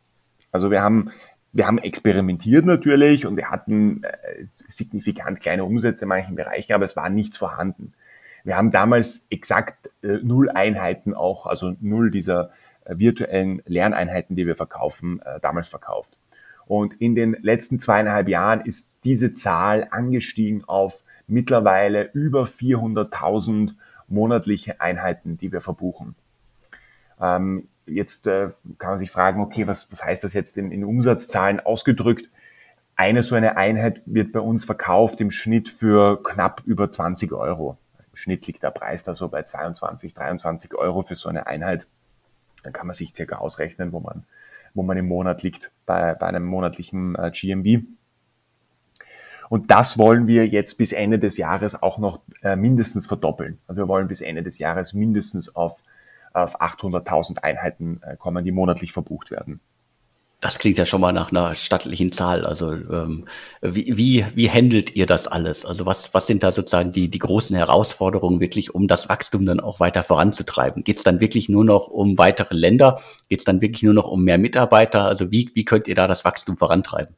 Also 0.51 0.73
wir 0.73 0.83
haben, 0.83 1.13
wir 1.53 1.69
haben 1.69 1.79
experimentiert 1.79 2.67
natürlich 2.67 3.27
und 3.27 3.37
wir 3.37 3.49
hatten 3.49 4.03
äh, 4.03 4.47
signifikant 4.67 5.39
kleine 5.39 5.65
Umsätze 5.65 6.05
in 6.05 6.09
manchen 6.09 6.35
Bereichen, 6.35 6.73
aber 6.73 6.87
es 6.87 6.97
war 6.97 7.11
nichts 7.11 7.37
vorhanden. 7.37 7.93
Wir 8.43 8.57
haben 8.57 8.73
damals 8.73 9.29
exakt 9.31 9.93
äh, 10.03 10.19
null 10.21 10.51
Einheiten 10.51 11.15
auch, 11.15 11.47
also 11.47 11.77
null 11.81 12.11
dieser 12.11 12.51
äh, 12.85 12.99
virtuellen 12.99 13.63
Lerneinheiten, 13.67 14.35
die 14.35 14.49
wir 14.49 14.57
verkaufen, 14.57 15.23
damals 15.43 15.69
verkauft. 15.69 16.17
Und 16.71 16.95
in 17.01 17.17
den 17.17 17.37
letzten 17.43 17.81
zweieinhalb 17.81 18.29
Jahren 18.29 18.61
ist 18.61 18.93
diese 19.03 19.35
Zahl 19.35 19.89
angestiegen 19.91 20.63
auf 20.69 21.03
mittlerweile 21.27 22.13
über 22.13 22.45
400.000 22.45 23.73
monatliche 24.07 24.81
Einheiten, 24.81 25.37
die 25.37 25.51
wir 25.51 25.63
verbuchen. 25.63 26.15
Ähm, 27.21 27.67
jetzt 27.87 28.29
äh, 28.29 28.51
kann 28.79 28.91
man 28.91 28.99
sich 29.01 29.11
fragen, 29.11 29.41
okay, 29.41 29.67
was, 29.67 29.91
was 29.91 30.05
heißt 30.05 30.23
das 30.23 30.33
jetzt 30.33 30.57
in, 30.59 30.71
in 30.71 30.85
Umsatzzahlen 30.85 31.59
ausgedrückt? 31.59 32.29
Eine 32.95 33.25
so 33.25 33.35
eine 33.35 33.57
Einheit 33.57 34.01
wird 34.07 34.31
bei 34.31 34.39
uns 34.39 34.65
verkauft 34.65 35.21
im 35.21 35.33
Schnitt 35.33 35.69
für 35.69 36.23
knapp 36.23 36.63
über 36.67 36.89
20 36.89 37.33
Euro. 37.33 37.79
Im 37.99 38.17
Schnitt 38.17 38.47
liegt 38.47 38.63
der 38.63 38.71
Preis 38.71 39.03
da 39.03 39.15
so 39.15 39.27
bei 39.27 39.43
22, 39.43 40.15
23 40.15 40.73
Euro 40.77 41.03
für 41.03 41.17
so 41.17 41.29
eine 41.29 41.49
Einheit. 41.49 41.89
Dann 42.63 42.73
kann 42.73 42.87
man 42.87 42.95
sich 42.95 43.13
circa 43.13 43.39
ausrechnen, 43.39 43.91
wo 43.91 43.99
man, 43.99 44.25
wo 44.75 44.83
man 44.83 44.97
im 44.97 45.09
Monat 45.09 45.43
liegt 45.43 45.73
bei, 45.87 46.15
bei 46.15 46.27
einem 46.27 46.45
monatlichen 46.45 47.15
äh, 47.17 47.31
GMV. 47.33 47.83
Und 49.49 49.71
das 49.71 49.99
wollen 49.99 50.29
wir 50.29 50.47
jetzt 50.47 50.79
bis 50.79 50.93
Ende 50.93 51.19
des 51.19 51.37
Jahres 51.37 51.83
auch 51.83 51.99
noch 51.99 52.21
äh, 52.43 52.55
mindestens 52.55 53.07
verdoppeln. 53.07 53.59
Also 53.67 53.83
wir 53.83 53.89
wollen 53.89 54.07
bis 54.07 54.21
Ende 54.21 54.45
des 54.45 54.59
Jahres 54.59 54.95
mindestens 54.95 55.57
auf, 55.57 55.83
auf 56.33 56.61
800.000 56.61 57.39
Einheiten 57.39 58.01
äh, 58.03 58.17
kommen, 58.17 58.45
die 58.45 58.53
monatlich 58.53 58.93
verbucht 58.93 59.33
werden. 59.33 59.61
Das 60.41 60.59
klingt 60.59 60.79
ja 60.79 60.87
schon 60.87 61.03
mal 61.03 61.13
nach 61.13 61.31
einer 61.31 61.55
stattlichen 61.55 62.13
Zahl. 62.13 62.47
Also 62.47 62.73
ähm, 62.73 63.27
wie, 63.61 63.97
wie, 63.99 64.25
wie 64.35 64.51
handelt 64.51 64.97
ihr 64.97 65.05
das 65.07 65.27
alles? 65.27 65.67
Also 65.67 65.85
was, 65.85 66.15
was 66.15 66.27
sind 66.27 66.43
da 66.43 66.51
sozusagen 66.51 66.93
die, 66.93 67.11
die 67.11 67.19
großen 67.19 67.55
Herausforderungen 67.55 68.41
wirklich, 68.41 68.75
um 68.75 68.89
das 68.89 69.11
Wachstum 69.11 69.45
dann 69.45 69.61
auch 69.61 69.81
weiter 69.81 70.03
voranzutreiben? 70.03 70.83
Geht 70.83 70.97
es 70.97 71.03
dann 71.03 71.21
wirklich 71.21 71.51
nur 71.51 71.65
noch 71.67 71.89
um 71.89 72.17
weitere 72.17 72.55
Länder? 72.55 73.03
Geht 73.29 73.41
es 73.41 73.45
dann 73.45 73.61
wirklich 73.61 73.83
nur 73.83 73.93
noch 73.93 74.09
um 74.09 74.25
mehr 74.25 74.39
Mitarbeiter? 74.39 75.05
Also 75.05 75.31
wie, 75.31 75.51
wie 75.53 75.67
könnt 75.67 75.89
ihr 75.89 75.95
da 75.95 76.07
das 76.09 76.25
Wachstum 76.25 76.57
vorantreiben? 76.57 77.15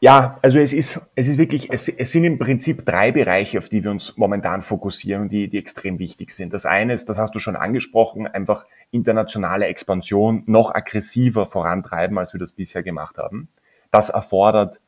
Ja, 0.00 0.38
also 0.42 0.60
es 0.60 0.72
ist, 0.72 1.08
es 1.14 1.28
ist 1.28 1.38
wirklich, 1.38 1.70
es, 1.72 1.88
es 1.88 2.12
sind 2.12 2.24
im 2.24 2.38
Prinzip 2.38 2.84
drei 2.84 3.12
Bereiche, 3.12 3.58
auf 3.58 3.68
die 3.68 3.84
wir 3.84 3.90
uns 3.90 4.16
momentan 4.16 4.62
fokussieren, 4.62 5.28
die, 5.28 5.48
die 5.48 5.58
extrem 5.58 5.98
wichtig 5.98 6.30
sind. 6.30 6.52
Das 6.52 6.66
eine 6.66 6.92
ist, 6.92 7.08
das 7.08 7.18
hast 7.18 7.34
du 7.34 7.38
schon 7.38 7.56
angesprochen, 7.56 8.26
einfach 8.26 8.66
internationale 8.90 9.66
Expansion 9.66 10.42
noch 10.46 10.74
aggressiver 10.74 11.46
vorantreiben, 11.46 12.18
als 12.18 12.32
wir 12.32 12.40
das 12.40 12.52
bisher 12.52 12.82
gemacht 12.82 13.18
haben. 13.18 13.48
Das 13.90 14.10
erfordert 14.10 14.80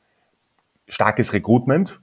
starkes 0.88 1.32
Recruitment, 1.32 2.00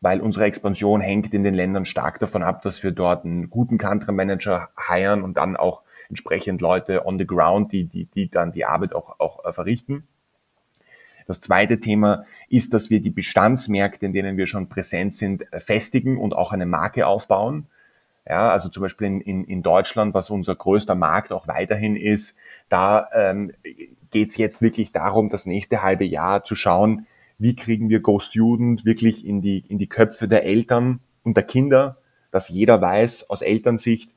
weil 0.00 0.20
unsere 0.20 0.44
Expansion 0.44 1.00
hängt 1.00 1.32
in 1.32 1.44
den 1.44 1.54
Ländern 1.54 1.84
stark 1.84 2.18
davon 2.18 2.42
ab, 2.42 2.62
dass 2.62 2.82
wir 2.82 2.92
dort 2.92 3.24
einen 3.24 3.48
guten 3.48 3.78
Country 3.78 4.12
Manager 4.12 4.68
heiren 4.76 5.22
und 5.22 5.36
dann 5.36 5.56
auch 5.56 5.82
entsprechend 6.08 6.60
Leute 6.60 7.06
on 7.06 7.18
the 7.18 7.26
ground, 7.26 7.72
die, 7.72 7.86
die, 7.86 8.06
die 8.06 8.28
dann 8.28 8.52
die 8.52 8.64
Arbeit 8.64 8.94
auch, 8.94 9.18
auch 9.18 9.44
äh, 9.44 9.52
verrichten. 9.52 10.06
Das 11.26 11.40
zweite 11.40 11.80
Thema 11.80 12.26
ist, 12.48 12.74
dass 12.74 12.90
wir 12.90 13.00
die 13.00 13.10
Bestandsmärkte, 13.10 14.06
in 14.06 14.12
denen 14.12 14.36
wir 14.36 14.46
schon 14.46 14.68
präsent 14.68 15.14
sind, 15.14 15.44
festigen 15.58 16.18
und 16.18 16.34
auch 16.34 16.52
eine 16.52 16.66
Marke 16.66 17.06
aufbauen. 17.06 17.66
Ja, 18.28 18.50
also 18.50 18.68
zum 18.68 18.82
Beispiel 18.82 19.06
in, 19.06 19.20
in, 19.20 19.44
in 19.44 19.62
Deutschland, 19.62 20.14
was 20.14 20.30
unser 20.30 20.54
größter 20.54 20.94
Markt 20.94 21.30
auch 21.30 21.46
weiterhin 21.46 21.94
ist, 21.94 22.38
da 22.70 23.08
ähm, 23.14 23.52
geht 24.10 24.30
es 24.30 24.38
jetzt 24.38 24.62
wirklich 24.62 24.92
darum, 24.92 25.28
das 25.28 25.44
nächste 25.44 25.82
halbe 25.82 26.04
Jahr 26.04 26.42
zu 26.42 26.54
schauen, 26.54 27.06
wie 27.38 27.54
kriegen 27.54 27.90
wir 27.90 28.00
Go 28.00 28.20
Student 28.20 28.84
wirklich 28.84 29.26
in 29.26 29.42
die, 29.42 29.64
in 29.68 29.78
die 29.78 29.88
Köpfe 29.88 30.28
der 30.28 30.44
Eltern 30.44 31.00
und 31.22 31.36
der 31.36 31.44
Kinder, 31.44 31.98
dass 32.30 32.48
jeder 32.48 32.80
weiß 32.80 33.28
aus 33.28 33.42
Elternsicht, 33.42 34.10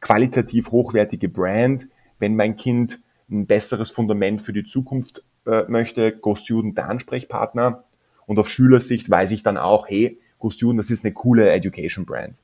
qualitativ 0.00 0.70
hochwertige 0.70 1.28
Brand, 1.28 1.88
wenn 2.18 2.36
mein 2.36 2.56
Kind 2.56 3.00
ein 3.30 3.46
besseres 3.46 3.90
Fundament 3.90 4.40
für 4.42 4.52
die 4.52 4.64
Zukunft 4.64 5.24
äh, 5.48 5.64
möchte, 5.68 6.12
GoStudent 6.12 6.76
der 6.76 6.88
Ansprechpartner. 6.88 7.84
Und 8.26 8.38
auf 8.38 8.48
Schülersicht 8.48 9.08
weiß 9.08 9.30
ich 9.30 9.42
dann 9.42 9.56
auch, 9.56 9.88
hey, 9.88 10.20
GoStudent, 10.38 10.78
das 10.78 10.90
ist 10.90 11.04
eine 11.04 11.14
coole 11.14 11.50
Education 11.50 12.04
Brand. 12.04 12.36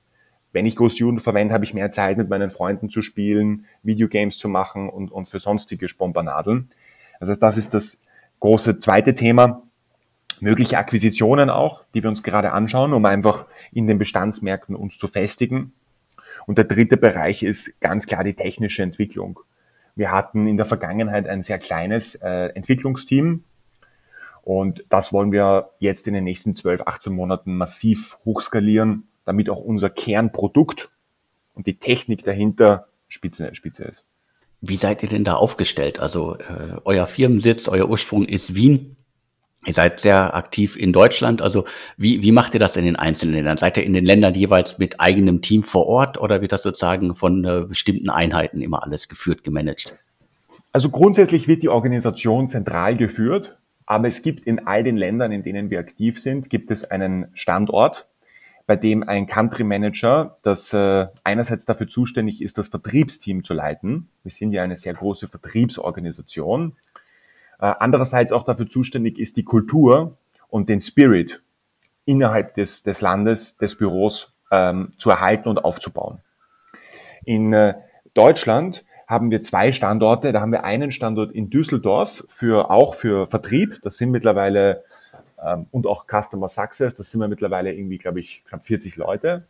Wenn 0.53 0.67
ich 0.67 0.77
GoStudent 0.77 1.23
verwende, 1.23 1.53
habe 1.53 1.65
ich 1.65 1.75
mehr 1.75 1.91
Zeit, 1.91 2.17
mit 2.17 2.29
meinen 2.29 2.51
Freunden 2.51 2.89
zu 2.89 3.03
spielen, 3.03 3.67
Videogames 3.83 4.39
zu 4.39 4.49
machen 4.49 4.89
und, 4.89 5.13
und 5.13 5.29
für 5.29 5.41
sonstige 5.41 5.89
Spompernadeln. 5.89 6.71
Also 7.21 7.35
das 7.35 7.57
ist 7.57 7.75
das 7.75 8.01
große 8.41 8.79
zweite 8.79 9.15
Thema. 9.15 9.63
Mögliche 10.41 10.79
Akquisitionen 10.79 11.51
auch, 11.51 11.85
die 11.95 12.03
wir 12.03 12.09
uns 12.09 12.23
gerade 12.23 12.53
anschauen, 12.53 12.93
um 12.93 13.05
einfach 13.05 13.47
in 13.73 13.87
den 13.87 13.99
Bestandsmärkten 13.99 14.75
uns 14.75 14.99
zu 14.99 15.09
festigen. 15.09 15.73
Und 16.47 16.59
der 16.59 16.65
dritte 16.65 16.97
Bereich 16.97 17.43
ist 17.43 17.81
ganz 17.81 18.07
klar 18.07 18.25
die 18.25 18.35
technische 18.35 18.83
Entwicklung. 18.83 19.41
Wir 19.97 20.11
hatten 20.11 20.47
in 20.47 20.57
der 20.57 20.67
Vergangenheit 20.67 21.29
ein 21.29 21.43
sehr 21.43 21.59
kleines 21.59 22.17
äh, 22.17 22.47
Entwicklungsteam 22.55 23.45
und 24.43 24.85
das 24.91 25.13
wollen 25.13 25.33
wir 25.33 25.71
jetzt 25.79 26.07
in 26.07 26.15
den 26.15 26.25
nächsten 26.25 26.55
12, 26.55 26.83
18 26.83 27.13
Monaten 27.15 27.57
massiv 27.57 28.19
hochskalieren, 28.25 29.09
damit 29.25 29.49
auch 29.49 29.61
unser 29.61 29.89
Kernprodukt 29.89 30.91
und 31.55 31.67
die 31.67 31.79
Technik 31.79 32.25
dahinter 32.25 32.89
Spitze, 33.09 33.55
Spitze 33.55 33.85
ist. 33.85 34.05
Wie 34.61 34.77
seid 34.77 35.03
ihr 35.03 35.09
denn 35.09 35.25
da 35.25 35.35
aufgestellt? 35.35 35.99
Also 35.99 36.37
äh, 36.37 36.77
euer 36.85 37.07
Firmensitz, 37.07 37.69
euer 37.69 37.89
Ursprung 37.89 38.25
ist 38.25 38.55
Wien. 38.55 38.97
Ihr 39.67 39.73
seid 39.73 40.01
sehr 40.01 40.35
aktiv 40.35 40.77
in 40.77 40.93
Deutschland. 40.93 41.41
Also 41.41 41.65
wie, 41.97 42.23
wie 42.23 42.33
macht 42.33 42.55
ihr 42.55 42.61
das 42.61 42.77
in 42.77 42.85
den 42.85 42.97
einzelnen 42.97 43.35
Ländern? 43.35 43.57
Seid 43.57 43.77
ihr 43.77 43.85
in 43.85 43.95
den 43.95 44.05
Ländern 44.05 44.35
jeweils 44.35 44.79
mit 44.79 45.01
eigenem 45.01 45.41
Team 45.41 45.63
vor 45.63 45.87
Ort 45.87 46.19
oder 46.19 46.43
wird 46.43 46.53
das 46.53 46.63
sozusagen 46.63 47.15
von 47.15 47.45
äh, 47.45 47.65
bestimmten 47.67 48.11
Einheiten 48.11 48.61
immer 48.61 48.83
alles 48.83 49.09
geführt, 49.09 49.43
gemanagt? 49.43 49.97
Also 50.73 50.91
grundsätzlich 50.91 51.49
wird 51.49 51.63
die 51.63 51.69
Organisation 51.69 52.49
zentral 52.49 52.97
geführt, 52.97 53.57
aber 53.87 54.09
es 54.09 54.23
gibt 54.23 54.47
in 54.47 54.67
all 54.67 54.83
den 54.83 54.97
Ländern, 54.97 55.33
in 55.33 55.43
denen 55.43 55.71
wir 55.71 55.79
aktiv 55.79 56.19
sind, 56.21 56.51
gibt 56.51 56.71
es 56.71 56.85
einen 56.85 57.27
Standort, 57.35 58.09
bei 58.67 58.77
dem 58.77 59.03
ein 59.03 59.27
Country 59.27 59.63
Manager, 59.63 60.39
das 60.43 60.73
äh, 60.73 61.07
einerseits 61.23 61.67
dafür 61.67 61.87
zuständig 61.87 62.43
ist, 62.43 62.59
das 62.59 62.69
Vertriebsteam 62.69 63.45
zu 63.45 63.55
leiten. 63.55 64.09
Wir 64.23 64.31
sind 64.31 64.53
ja 64.53 64.63
eine 64.63 64.77
sehr 64.77 64.95
große 64.95 65.29
Vertriebsorganisation 65.29 66.75
andererseits 67.59 68.33
auch 68.33 68.45
dafür 68.45 68.69
zuständig 68.69 69.19
ist, 69.19 69.37
die 69.37 69.45
Kultur 69.45 70.17
und 70.49 70.69
den 70.69 70.81
Spirit 70.81 71.43
innerhalb 72.05 72.55
des, 72.55 72.83
des 72.83 73.01
Landes, 73.01 73.57
des 73.57 73.77
Büros 73.77 74.37
ähm, 74.51 74.91
zu 74.99 75.11
erhalten 75.11 75.49
und 75.49 75.65
aufzubauen. 75.65 76.21
In 77.25 77.53
äh, 77.53 77.75
Deutschland 78.13 78.85
haben 79.07 79.31
wir 79.31 79.43
zwei 79.43 79.73
Standorte. 79.73 80.33
Da 80.33 80.41
haben 80.41 80.53
wir 80.53 80.65
einen 80.65 80.91
Standort 80.91 81.33
in 81.33 81.51
Düsseldorf 81.51 82.25
für 82.29 82.71
auch 82.71 82.95
für 82.95 83.27
Vertrieb. 83.27 83.81
Das 83.83 83.97
sind 83.97 84.11
mittlerweile 84.11 84.85
ähm, 85.45 85.67
und 85.71 85.87
auch 85.87 86.07
Customer 86.07 86.49
Success. 86.49 86.95
Das 86.95 87.11
sind 87.11 87.21
wir 87.21 87.29
mittlerweile 87.29 87.73
irgendwie, 87.73 87.99
glaube 87.99 88.21
ich, 88.21 88.45
knapp 88.47 88.65
40 88.65 88.97
Leute. 88.97 89.47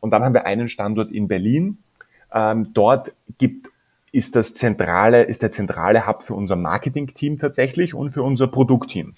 Und 0.00 0.10
dann 0.10 0.22
haben 0.22 0.34
wir 0.34 0.46
einen 0.46 0.68
Standort 0.68 1.10
in 1.12 1.28
Berlin. 1.28 1.78
Ähm, 2.32 2.72
dort 2.74 3.14
gibt 3.38 3.70
ist 4.14 4.36
das 4.36 4.54
zentrale, 4.54 5.24
ist 5.24 5.42
der 5.42 5.50
zentrale 5.50 6.06
Hub 6.06 6.22
für 6.22 6.34
unser 6.34 6.54
Marketing-Team 6.54 7.38
tatsächlich 7.38 7.94
und 7.94 8.10
für 8.10 8.22
unser 8.22 8.46
Produktteam. 8.46 9.14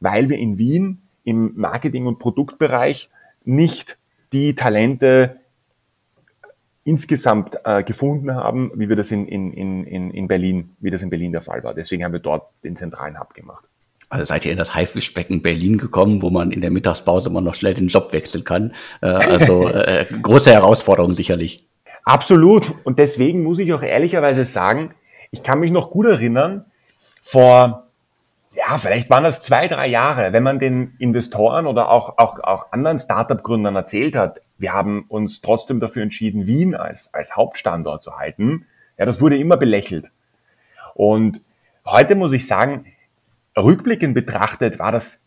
Weil 0.00 0.28
wir 0.28 0.36
in 0.36 0.58
Wien 0.58 1.00
im 1.24 1.52
Marketing- 1.56 2.06
und 2.06 2.18
Produktbereich 2.18 3.08
nicht 3.44 3.96
die 4.34 4.54
Talente 4.54 5.40
insgesamt 6.84 7.58
äh, 7.64 7.82
gefunden 7.82 8.34
haben, 8.34 8.70
wie 8.74 8.90
wir 8.90 8.96
das 8.96 9.10
in, 9.10 9.26
in, 9.26 9.52
in, 9.52 10.10
in 10.10 10.28
Berlin, 10.28 10.76
wie 10.78 10.90
das 10.90 11.00
in 11.00 11.08
Berlin 11.08 11.32
der 11.32 11.40
Fall 11.40 11.64
war. 11.64 11.72
Deswegen 11.72 12.04
haben 12.04 12.12
wir 12.12 12.20
dort 12.20 12.50
den 12.64 12.76
zentralen 12.76 13.18
Hub 13.18 13.32
gemacht. 13.32 13.64
Also 14.10 14.26
seid 14.26 14.44
ihr 14.44 14.52
in 14.52 14.58
das 14.58 14.74
Haifischbecken 14.74 15.40
Berlin 15.40 15.78
gekommen, 15.78 16.20
wo 16.20 16.28
man 16.28 16.52
in 16.52 16.60
der 16.60 16.70
Mittagspause 16.70 17.30
mal 17.30 17.40
noch 17.40 17.54
schnell 17.54 17.74
den 17.74 17.88
Job 17.88 18.12
wechseln 18.12 18.44
kann. 18.44 18.74
Äh, 19.00 19.06
also 19.06 19.68
äh, 19.70 20.04
große 20.20 20.52
Herausforderung 20.52 21.14
sicherlich. 21.14 21.66
Absolut. 22.06 22.72
Und 22.84 23.00
deswegen 23.00 23.42
muss 23.42 23.58
ich 23.58 23.72
auch 23.74 23.82
ehrlicherweise 23.82 24.44
sagen, 24.44 24.94
ich 25.32 25.42
kann 25.42 25.58
mich 25.58 25.72
noch 25.72 25.90
gut 25.90 26.06
erinnern, 26.06 26.64
vor, 27.20 27.82
ja, 28.52 28.78
vielleicht 28.78 29.10
waren 29.10 29.24
das 29.24 29.42
zwei, 29.42 29.66
drei 29.66 29.88
Jahre, 29.88 30.32
wenn 30.32 30.44
man 30.44 30.60
den 30.60 30.94
Investoren 31.00 31.66
oder 31.66 31.90
auch, 31.90 32.16
auch, 32.16 32.38
auch 32.38 32.70
anderen 32.70 33.00
Startup-Gründern 33.00 33.74
erzählt 33.74 34.14
hat, 34.14 34.40
wir 34.56 34.72
haben 34.72 35.04
uns 35.08 35.40
trotzdem 35.40 35.80
dafür 35.80 36.04
entschieden, 36.04 36.46
Wien 36.46 36.76
als, 36.76 37.12
als 37.12 37.34
Hauptstandort 37.34 38.02
zu 38.02 38.16
halten. 38.16 38.66
Ja, 38.96 39.04
das 39.04 39.20
wurde 39.20 39.36
immer 39.36 39.56
belächelt. 39.56 40.06
Und 40.94 41.40
heute 41.84 42.14
muss 42.14 42.32
ich 42.32 42.46
sagen, 42.46 42.86
rückblickend 43.58 44.14
betrachtet 44.14 44.78
war 44.78 44.92
das 44.92 45.26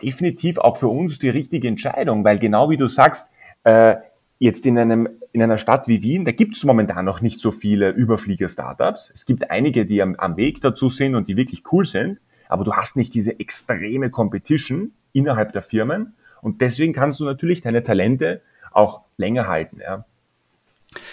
definitiv 0.00 0.58
auch 0.58 0.76
für 0.76 0.88
uns 0.88 1.18
die 1.18 1.28
richtige 1.30 1.66
Entscheidung, 1.66 2.24
weil 2.24 2.38
genau 2.38 2.70
wie 2.70 2.76
du 2.76 2.86
sagst, 2.86 3.32
äh, 3.64 3.96
jetzt 4.42 4.66
in 4.66 4.76
einem 4.76 5.08
in 5.30 5.40
einer 5.40 5.56
Stadt 5.56 5.86
wie 5.86 6.02
Wien, 6.02 6.24
da 6.24 6.32
gibt 6.32 6.56
es 6.56 6.64
momentan 6.64 7.04
noch 7.04 7.20
nicht 7.20 7.40
so 7.40 7.52
viele 7.52 7.90
Überflieger-Startups. 7.90 9.12
Es 9.14 9.24
gibt 9.24 9.50
einige, 9.50 9.86
die 9.86 10.02
am, 10.02 10.16
am 10.16 10.36
Weg 10.36 10.60
dazu 10.60 10.88
sind 10.88 11.14
und 11.14 11.28
die 11.28 11.36
wirklich 11.36 11.62
cool 11.72 11.86
sind, 11.86 12.18
aber 12.48 12.64
du 12.64 12.74
hast 12.74 12.96
nicht 12.96 13.14
diese 13.14 13.38
extreme 13.38 14.10
Competition 14.10 14.92
innerhalb 15.12 15.52
der 15.52 15.62
Firmen 15.62 16.14
und 16.42 16.60
deswegen 16.60 16.92
kannst 16.92 17.20
du 17.20 17.24
natürlich 17.24 17.60
deine 17.60 17.84
Talente 17.84 18.42
auch 18.72 19.02
länger 19.16 19.46
halten. 19.46 19.78
Ja. 19.80 20.04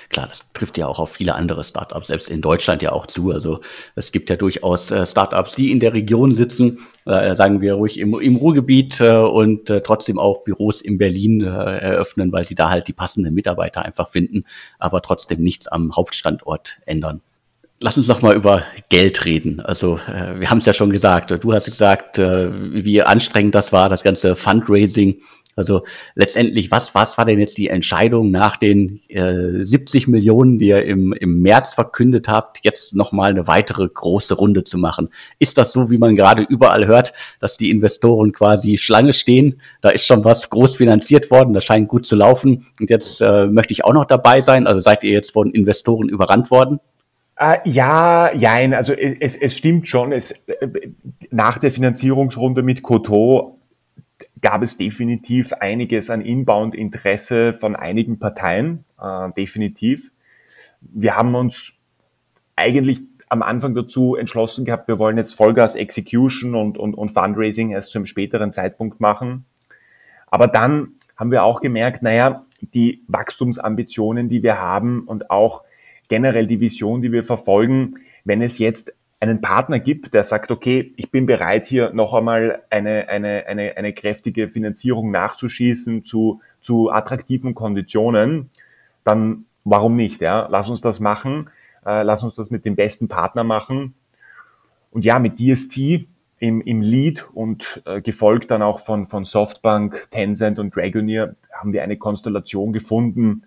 Klar, 0.10 0.28
das 0.28 0.52
trifft 0.54 0.78
ja 0.78 0.88
auch 0.88 1.00
auf 1.00 1.12
viele 1.12 1.36
andere 1.36 1.64
Startups, 1.64 2.08
selbst 2.08 2.30
in 2.30 2.42
Deutschland 2.42 2.82
ja 2.82 2.92
auch 2.92 3.08
zu. 3.08 3.32
Also 3.32 3.62
es 3.96 4.12
gibt 4.12 4.30
ja 4.30 4.36
durchaus 4.36 4.92
äh, 4.92 5.06
Startups, 5.06 5.56
die 5.56 5.72
in 5.72 5.80
der 5.80 5.94
Region 5.94 6.34
sitzen, 6.34 6.80
äh, 7.06 7.36
sagen 7.36 7.62
wir 7.62 7.76
ruhig 7.76 8.00
im, 8.00 8.20
im 8.20 8.36
Ruhrgebiet 8.36 9.00
äh, 9.02 9.18
und 9.18 9.70
äh, 9.70 9.82
trotzdem 9.82 10.20
auch 10.20 10.44
Büros 10.44 10.82
in 10.82 10.98
Berlin 10.98 11.42
eröffnen, 11.42 12.32
weil 12.32 12.44
sie 12.44 12.56
da 12.56 12.70
halt 12.70 12.88
die 12.88 12.94
passenden 12.94 13.34
Mitarbeiter 13.34 13.84
einfach 13.84 14.08
finden, 14.08 14.46
aber 14.78 15.02
trotzdem 15.02 15.42
nichts 15.42 15.68
am 15.68 15.96
Hauptstandort 15.96 16.80
ändern. 16.86 17.22
Lass 17.82 17.98
uns 17.98 18.08
noch 18.08 18.22
mal 18.22 18.36
über 18.36 18.64
Geld 18.90 19.24
reden. 19.24 19.62
Also 19.62 20.00
wir 20.06 20.50
haben 20.50 20.58
es 20.58 20.66
ja 20.66 20.74
schon 20.74 20.90
gesagt. 20.90 21.32
Du 21.42 21.54
hast 21.54 21.64
gesagt, 21.64 22.18
wie 22.18 23.02
anstrengend 23.02 23.56
das 23.56 23.72
war, 23.72 23.88
das 23.88 24.04
ganze 24.04 24.36
Fundraising. 24.36 25.22
Also 25.60 25.84
letztendlich, 26.16 26.72
was, 26.72 26.96
was 26.96 27.18
war 27.18 27.26
denn 27.26 27.40
jetzt 27.40 27.58
die 27.58 27.68
Entscheidung 27.68 28.32
nach 28.32 28.58
den 28.58 29.02
äh, 29.10 29.64
70 29.64 30.08
Millionen, 30.08 30.58
die 30.58 30.68
ihr 30.68 30.86
im, 30.86 31.14
im 31.14 31.42
März 31.42 31.76
verkündet 31.76 32.28
habt, 32.28 32.60
jetzt 32.64 32.96
nochmal 32.96 33.32
eine 33.32 33.46
weitere 33.46 33.88
große 33.88 34.34
Runde 34.34 34.64
zu 34.64 34.78
machen? 34.78 35.10
Ist 35.38 35.58
das 35.58 35.74
so, 35.74 35.92
wie 35.92 35.98
man 35.98 36.16
gerade 36.16 36.44
überall 36.44 36.88
hört, 36.88 37.14
dass 37.40 37.58
die 37.58 37.70
Investoren 37.70 38.32
quasi 38.32 38.78
Schlange 38.78 39.14
stehen? 39.14 39.62
Da 39.82 39.90
ist 39.90 40.06
schon 40.06 40.24
was 40.24 40.50
groß 40.50 40.78
finanziert 40.78 41.30
worden, 41.30 41.54
das 41.54 41.66
scheint 41.66 41.90
gut 41.90 42.06
zu 42.06 42.16
laufen. 42.16 42.66
Und 42.80 42.90
jetzt 42.90 43.22
äh, 43.22 43.46
möchte 43.46 43.74
ich 43.74 43.84
auch 43.84 43.94
noch 43.94 44.06
dabei 44.06 44.42
sein. 44.42 44.66
Also 44.66 44.80
seid 44.80 45.04
ihr 45.04 45.12
jetzt 45.12 45.34
von 45.34 45.52
Investoren 45.52 46.10
überrannt 46.10 46.50
worden? 46.50 46.80
Uh, 47.42 47.56
ja, 47.64 48.34
jein, 48.34 48.74
also 48.74 48.92
es, 48.92 49.38
es 49.38 49.56
stimmt 49.56 49.88
schon. 49.88 50.12
Es, 50.12 50.32
äh, 50.48 50.68
nach 51.32 51.58
der 51.58 51.72
Finanzierungsrunde 51.72 52.64
mit 52.64 52.82
Coteau 52.82 53.59
gab 54.42 54.62
es 54.62 54.78
definitiv 54.78 55.54
einiges 55.54 56.10
an 56.10 56.22
Inbound-Interesse 56.22 57.54
von 57.54 57.76
einigen 57.76 58.20
Parteien, 58.20 58.86
äh, 59.02 59.30
definitiv. 59.38 60.12
Wir 60.82 61.16
haben 61.16 61.36
uns 61.36 61.74
eigentlich 62.56 63.02
am 63.30 63.44
Anfang 63.44 63.76
dazu 63.76 64.16
entschlossen 64.16 64.66
gehabt, 64.66 64.88
wir 64.88 64.98
wollen 64.98 65.18
jetzt 65.18 65.34
Vollgas 65.34 65.76
Execution 65.76 66.56
und, 66.56 66.78
und, 66.78 66.96
und 66.96 67.10
Fundraising 67.10 67.72
erst 67.72 67.92
zu 67.92 68.00
einem 68.00 68.08
späteren 68.08 68.52
Zeitpunkt 68.52 69.00
machen. 69.00 69.46
Aber 70.28 70.48
dann 70.48 70.94
haben 71.16 71.32
wir 71.32 71.44
auch 71.44 71.62
gemerkt, 71.62 72.02
naja, 72.02 72.46
die 72.62 73.04
Wachstumsambitionen, 73.08 74.30
die 74.30 74.42
wir 74.42 74.60
haben 74.60 75.04
und 75.06 75.30
auch 75.30 75.64
generell 76.08 76.48
die 76.48 76.60
Vision, 76.60 77.02
die 77.02 77.12
wir 77.12 77.24
verfolgen, 77.24 77.96
wenn 78.24 78.42
es 78.42 78.58
jetzt 78.58 78.94
einen 79.20 79.42
Partner 79.42 79.80
gibt, 79.80 80.14
der 80.14 80.24
sagt, 80.24 80.50
okay, 80.50 80.94
ich 80.96 81.12
bin 81.12 81.26
bereit, 81.26 81.66
hier 81.66 81.92
noch 81.94 82.14
einmal 82.14 82.64
eine, 82.70 83.10
eine, 83.10 83.46
eine, 83.48 83.76
eine 83.76 83.94
kräftige 83.94 84.48
Finanzierung 84.48 85.12
nachzuschießen 85.12 86.04
zu, 86.04 86.42
zu 86.62 86.90
attraktiven 86.90 87.54
Konditionen, 87.54 88.50
dann 89.04 89.46
warum 89.66 89.96
nicht? 89.96 90.22
Ja? 90.22 90.48
Lass 90.50 90.70
uns 90.70 90.80
das 90.80 91.02
machen, 91.02 91.50
äh, 91.86 92.04
lass 92.04 92.24
uns 92.24 92.36
das 92.36 92.50
mit 92.50 92.66
dem 92.66 92.76
besten 92.76 93.10
Partner 93.10 93.44
machen. 93.44 93.94
Und 94.92 95.04
ja, 95.04 95.20
mit 95.20 95.40
DST 95.40 96.08
im, 96.40 96.62
im 96.62 96.82
Lead 96.82 97.28
und 97.34 97.84
äh, 97.86 98.02
gefolgt 98.02 98.50
dann 98.52 98.62
auch 98.62 98.80
von, 98.80 99.06
von 99.06 99.26
Softbank, 99.26 100.08
Tencent 100.12 100.60
und 100.60 100.76
Dragoneer 100.76 101.36
haben 101.52 101.74
wir 101.74 101.84
eine 101.84 101.98
Konstellation 101.98 102.72
gefunden. 102.72 103.44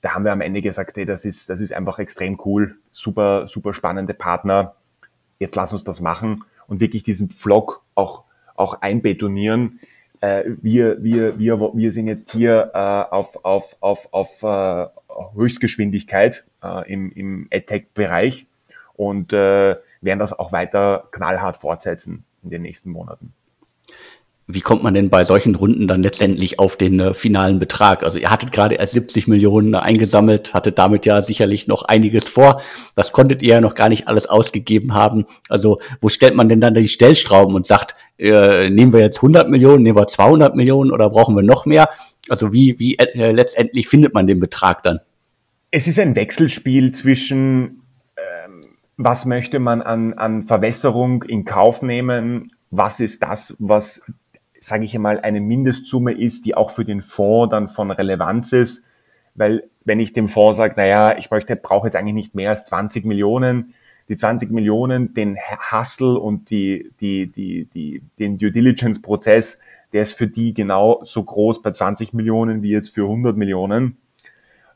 Da 0.00 0.14
haben 0.14 0.24
wir 0.24 0.32
am 0.32 0.40
Ende 0.40 0.62
gesagt, 0.62 0.96
hey, 0.96 1.04
das 1.04 1.26
ist, 1.26 1.50
das 1.50 1.60
ist 1.60 1.74
einfach 1.74 1.98
extrem 1.98 2.40
cool, 2.46 2.78
super, 2.92 3.46
super 3.46 3.74
spannende 3.74 4.14
Partner 4.14 4.74
jetzt 5.38 5.56
lass 5.56 5.72
uns 5.72 5.84
das 5.84 6.00
machen 6.00 6.44
und 6.66 6.80
wirklich 6.80 7.02
diesen 7.02 7.30
Vlog 7.30 7.82
auch, 7.94 8.24
auch 8.54 8.80
einbetonieren. 8.80 9.80
Äh, 10.20 10.44
wir, 10.62 11.02
wir, 11.02 11.38
wir, 11.38 11.58
wir 11.58 11.92
sind 11.92 12.06
jetzt 12.06 12.32
hier 12.32 12.70
äh, 12.74 12.78
auf, 12.78 13.44
auf, 13.44 13.76
auf, 13.80 14.08
auf 14.12 14.42
äh, 14.42 14.86
Höchstgeschwindigkeit 15.34 16.44
äh, 16.62 16.90
im, 16.92 17.12
im 17.12 17.48
AdTech-Bereich 17.52 18.46
und 18.94 19.32
äh, 19.32 19.76
werden 20.00 20.18
das 20.18 20.32
auch 20.32 20.52
weiter 20.52 21.08
knallhart 21.10 21.56
fortsetzen 21.56 22.24
in 22.42 22.50
den 22.50 22.62
nächsten 22.62 22.90
Monaten 22.90 23.32
wie 24.48 24.60
kommt 24.60 24.84
man 24.84 24.94
denn 24.94 25.10
bei 25.10 25.24
solchen 25.24 25.56
Runden 25.56 25.88
dann 25.88 26.04
letztendlich 26.04 26.60
auf 26.60 26.76
den 26.76 27.00
äh, 27.00 27.14
finalen 27.14 27.58
Betrag? 27.58 28.04
Also 28.04 28.18
ihr 28.18 28.30
hattet 28.30 28.52
gerade 28.52 28.76
erst 28.76 28.92
70 28.92 29.26
Millionen 29.26 29.74
eingesammelt, 29.74 30.54
hattet 30.54 30.78
damit 30.78 31.04
ja 31.04 31.20
sicherlich 31.20 31.66
noch 31.66 31.82
einiges 31.82 32.28
vor. 32.28 32.62
Das 32.94 33.10
konntet 33.10 33.42
ihr 33.42 33.54
ja 33.54 33.60
noch 33.60 33.74
gar 33.74 33.88
nicht 33.88 34.06
alles 34.06 34.28
ausgegeben 34.28 34.94
haben. 34.94 35.26
Also 35.48 35.80
wo 36.00 36.08
stellt 36.08 36.36
man 36.36 36.48
denn 36.48 36.60
dann 36.60 36.74
die 36.74 36.86
Stellschrauben 36.86 37.56
und 37.56 37.66
sagt, 37.66 37.96
äh, 38.18 38.70
nehmen 38.70 38.92
wir 38.92 39.00
jetzt 39.00 39.18
100 39.18 39.48
Millionen, 39.48 39.82
nehmen 39.82 39.98
wir 39.98 40.06
200 40.06 40.54
Millionen 40.54 40.92
oder 40.92 41.10
brauchen 41.10 41.34
wir 41.34 41.42
noch 41.42 41.66
mehr? 41.66 41.88
Also 42.28 42.52
wie, 42.52 42.78
wie 42.78 42.98
äh, 42.98 43.32
letztendlich 43.32 43.88
findet 43.88 44.14
man 44.14 44.28
den 44.28 44.38
Betrag 44.38 44.84
dann? 44.84 45.00
Es 45.72 45.88
ist 45.88 45.98
ein 45.98 46.14
Wechselspiel 46.14 46.92
zwischen, 46.92 47.82
ähm, 48.16 48.60
was 48.96 49.24
möchte 49.24 49.58
man 49.58 49.82
an, 49.82 50.14
an 50.14 50.44
Verwässerung 50.44 51.24
in 51.24 51.44
Kauf 51.44 51.82
nehmen, 51.82 52.52
was 52.70 53.00
ist 53.00 53.22
das, 53.22 53.56
was 53.58 54.02
sage 54.60 54.84
ich 54.84 54.94
einmal, 54.94 55.20
eine 55.20 55.40
Mindestsumme 55.40 56.12
ist, 56.12 56.46
die 56.46 56.54
auch 56.54 56.70
für 56.70 56.84
den 56.84 57.02
Fonds 57.02 57.50
dann 57.50 57.68
von 57.68 57.90
Relevanz 57.90 58.52
ist. 58.52 58.84
Weil 59.34 59.64
wenn 59.84 60.00
ich 60.00 60.12
dem 60.12 60.28
Fonds 60.28 60.56
sage, 60.56 60.74
naja, 60.76 61.16
ich 61.18 61.30
möchte, 61.30 61.56
brauche 61.56 61.86
jetzt 61.86 61.96
eigentlich 61.96 62.14
nicht 62.14 62.34
mehr 62.34 62.50
als 62.50 62.64
20 62.66 63.04
Millionen, 63.04 63.74
die 64.08 64.16
20 64.16 64.50
Millionen, 64.50 65.14
den 65.14 65.36
Hustle 65.70 66.18
und 66.18 66.50
die, 66.50 66.90
die, 67.00 67.26
die, 67.26 67.68
die, 67.74 68.02
den 68.18 68.38
Due 68.38 68.52
Diligence 68.52 69.02
Prozess, 69.02 69.58
der 69.92 70.02
ist 70.02 70.14
für 70.14 70.26
die 70.26 70.54
genau 70.54 71.00
so 71.02 71.22
groß 71.22 71.62
bei 71.62 71.70
20 71.70 72.12
Millionen 72.12 72.62
wie 72.62 72.70
jetzt 72.70 72.94
für 72.94 73.02
100 73.02 73.36
Millionen. 73.36 73.96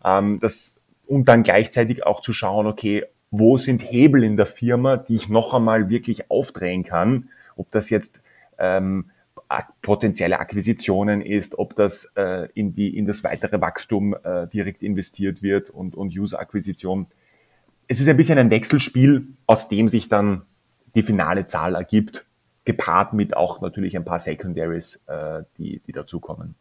Ähm, 0.05 0.40
das, 0.40 0.81
und 1.07 1.29
dann 1.29 1.43
gleichzeitig 1.43 2.05
auch 2.05 2.21
zu 2.21 2.33
schauen, 2.33 2.66
okay, 2.66 3.05
wo 3.31 3.57
sind 3.57 3.83
Hebel 3.83 4.25
in 4.25 4.37
der 4.37 4.47
Firma, 4.47 4.97
die 4.97 5.14
ich 5.14 5.29
noch 5.29 5.55
einmal 5.55 5.88
wirklich 5.88 6.31
aufdrehen 6.31 6.83
kann, 6.83 7.29
ob 7.57 7.71
das 7.71 7.90
jetzt 7.90 8.23
ähm, 8.59 9.11
potenzielle 9.83 10.39
Akquisitionen 10.39 11.21
ist, 11.21 11.59
ob 11.59 11.75
das 11.75 12.13
äh, 12.17 12.49
in, 12.55 12.75
die, 12.75 12.97
in 12.97 13.07
das 13.07 13.25
weitere 13.25 13.61
Wachstum 13.61 14.15
äh, 14.23 14.47
direkt 14.49 14.83
investiert 14.83 15.43
wird 15.43 15.71
und, 15.71 15.95
und 15.95 16.17
User-Akquisition. 16.17 17.07
Es 17.89 18.01
ist 18.01 18.09
ein 18.09 18.17
bisschen 18.17 18.39
ein 18.39 18.51
Wechselspiel, 18.51 19.27
aus 19.47 19.69
dem 19.69 19.89
sich 19.89 20.09
dann 20.09 20.43
die 20.95 21.03
finale 21.03 21.47
Zahl 21.47 21.75
ergibt, 21.75 22.27
gepaart 22.65 23.13
mit 23.13 23.37
auch 23.37 23.61
natürlich 23.61 23.97
ein 23.97 24.05
paar 24.05 24.21
Secondaries, 24.21 25.03
äh, 25.07 25.43
die, 25.59 25.81
die 25.87 25.93
dazukommen. 25.93 26.55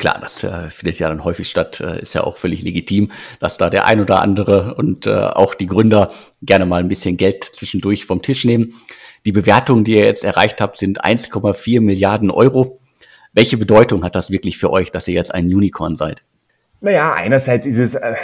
Klar, 0.00 0.18
das 0.18 0.42
äh, 0.42 0.70
findet 0.70 0.98
ja 0.98 1.10
dann 1.10 1.24
häufig 1.24 1.46
statt, 1.50 1.78
äh, 1.78 2.00
ist 2.00 2.14
ja 2.14 2.24
auch 2.24 2.38
völlig 2.38 2.62
legitim, 2.62 3.12
dass 3.38 3.58
da 3.58 3.68
der 3.68 3.84
ein 3.84 4.00
oder 4.00 4.22
andere 4.22 4.74
und 4.76 5.06
äh, 5.06 5.10
auch 5.10 5.54
die 5.54 5.66
Gründer 5.66 6.10
gerne 6.40 6.64
mal 6.64 6.80
ein 6.80 6.88
bisschen 6.88 7.18
Geld 7.18 7.44
zwischendurch 7.44 8.06
vom 8.06 8.22
Tisch 8.22 8.46
nehmen. 8.46 8.80
Die 9.26 9.32
Bewertungen, 9.32 9.84
die 9.84 9.96
ihr 9.96 10.06
jetzt 10.06 10.24
erreicht 10.24 10.62
habt, 10.62 10.76
sind 10.76 11.04
1,4 11.04 11.82
Milliarden 11.82 12.30
Euro. 12.30 12.80
Welche 13.34 13.58
Bedeutung 13.58 14.02
hat 14.02 14.14
das 14.14 14.30
wirklich 14.30 14.56
für 14.56 14.70
euch, 14.70 14.90
dass 14.90 15.06
ihr 15.06 15.12
jetzt 15.12 15.34
ein 15.34 15.44
Unicorn 15.54 15.96
seid? 15.96 16.22
Naja, 16.80 17.12
einerseits 17.12 17.66
ist 17.66 17.78
es, 17.78 17.94
äh, 17.94 18.14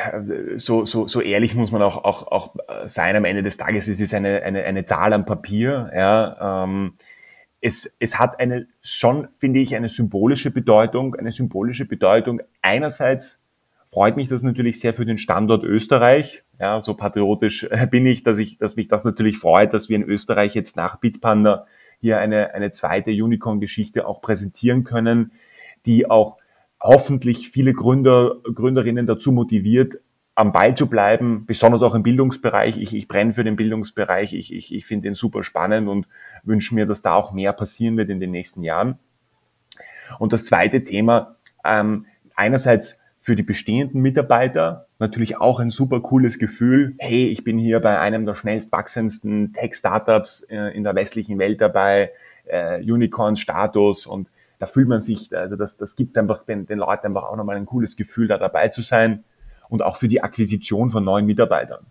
so, 0.57 0.87
so, 0.87 1.07
so 1.09 1.21
ehrlich 1.21 1.55
muss 1.55 1.73
man 1.73 1.83
auch, 1.83 2.05
auch, 2.05 2.33
auch 2.33 2.55
sein 2.87 3.17
am 3.17 3.27
Ende 3.27 3.43
des 3.43 3.59
Tages, 3.59 3.87
es 3.87 4.01
ist 4.01 4.15
eine, 4.15 4.43
eine, 4.45 4.65
eine 4.65 4.87
Zahl 4.87 5.13
am 5.13 5.27
Papier. 5.27 5.91
Ja, 5.95 6.65
ähm, 6.65 6.95
es, 7.67 7.97
es 7.99 8.17
hat 8.17 8.39
eine 8.39 8.69
schon, 8.81 9.27
finde 9.39 9.59
ich, 9.59 9.75
eine 9.75 9.89
symbolische 9.89 10.53
Bedeutung, 10.53 11.17
eine 11.17 11.33
symbolische 11.33 11.85
Bedeutung 11.85 12.41
einerseits 12.63 13.43
freut 13.87 14.17
mich 14.17 14.29
das 14.29 14.43
natürlich 14.43 14.79
sehr 14.79 14.95
für 14.95 15.05
den 15.05 15.19
Standort 15.19 15.65
Österreich. 15.65 16.45
Ja, 16.61 16.81
so 16.81 16.95
patriotisch 16.95 17.65
äh, 17.65 17.89
bin 17.91 18.07
ich, 18.07 18.23
dass 18.23 18.39
ich, 18.39 18.59
dass 18.59 18.77
mich 18.77 18.87
das 18.87 19.05
natürlich 19.05 19.39
freut, 19.39 19.75
dass 19.75 19.89
wir 19.89 19.97
in 19.97 20.05
Österreich 20.05 20.55
jetzt 20.55 20.77
nach 20.77 20.97
Bitpanda 20.97 21.67
hier 21.99 22.19
eine, 22.19 22.55
eine 22.55 22.71
zweite 22.71 23.11
Unicorn-Geschichte 23.11 24.07
auch 24.07 24.21
präsentieren 24.21 24.85
können, 24.85 25.33
die 25.87 26.09
auch 26.09 26.37
hoffentlich 26.81 27.49
viele 27.51 27.73
Gründer, 27.73 28.37
Gründerinnen 28.55 29.07
dazu 29.07 29.33
motiviert, 29.33 29.99
am 30.37 30.53
Ball 30.53 30.77
zu 30.77 30.89
bleiben, 30.89 31.47
besonders 31.47 31.83
auch 31.83 31.95
im 31.95 32.03
Bildungsbereich. 32.03 32.77
Ich, 32.77 32.95
ich 32.95 33.09
brenne 33.09 33.33
für 33.33 33.43
den 33.43 33.57
Bildungsbereich. 33.57 34.35
Ich, 34.35 34.53
ich, 34.53 34.73
ich 34.73 34.87
finde 34.87 35.09
den 35.09 35.15
super 35.15 35.43
spannend 35.43 35.89
und 35.89 36.07
wünsche 36.47 36.75
mir, 36.75 36.87
dass 36.87 37.03
da 37.03 37.15
auch 37.15 37.33
mehr 37.33 37.53
passieren 37.53 37.97
wird 37.97 38.11
in 38.11 38.21
den 38.21 38.31
nächsten 38.31 38.63
Jahren. 38.63 38.99
Und 40.19 40.33
das 40.33 40.45
zweite 40.45 40.85
Thema, 40.85 41.37
ähm, 41.65 42.07
einerseits 42.35 43.01
für 43.19 43.35
die 43.35 43.43
bestehenden 43.43 44.03
Mitarbeiter 44.03 44.87
natürlich 45.01 45.37
auch 45.37 45.59
ein 45.59 45.71
super 45.71 46.01
cooles 46.01 46.39
Gefühl. 46.39 46.95
Hey, 46.99 47.27
ich 47.27 47.43
bin 47.43 47.59
hier 47.59 47.81
bei 47.81 47.99
einem 47.99 48.25
der 48.25 48.37
schnellst 48.37 48.71
wachsendsten 48.71 49.53
Tech-Startups 49.53 50.45
äh, 50.45 50.77
in 50.77 50.85
der 50.85 50.95
westlichen 50.95 51.39
Welt 51.39 51.61
dabei, 51.61 52.13
äh, 52.45 52.81
Unicorn-Status 52.81 54.07
und 54.07 54.31
da 54.59 54.67
fühlt 54.67 54.89
man 54.89 55.01
sich, 55.01 55.37
also 55.37 55.57
das, 55.57 55.77
das 55.77 55.97
gibt 55.97 56.17
einfach 56.17 56.45
den, 56.45 56.67
den 56.67 56.79
Leuten 56.79 57.09
einfach 57.09 57.25
auch 57.25 57.37
nochmal 57.37 57.57
ein 57.57 57.67
cooles 57.67 57.97
Gefühl, 57.97 58.29
da 58.29 58.39
dabei 58.39 58.69
zu 58.69 58.81
sein 58.81 59.25
und 59.69 59.83
auch 59.83 59.97
für 59.97 60.09
die 60.09 60.23
Akquisition 60.23 60.91
von 60.91 61.05
neuen 61.05 61.27
Mitarbeitern. 61.27 61.85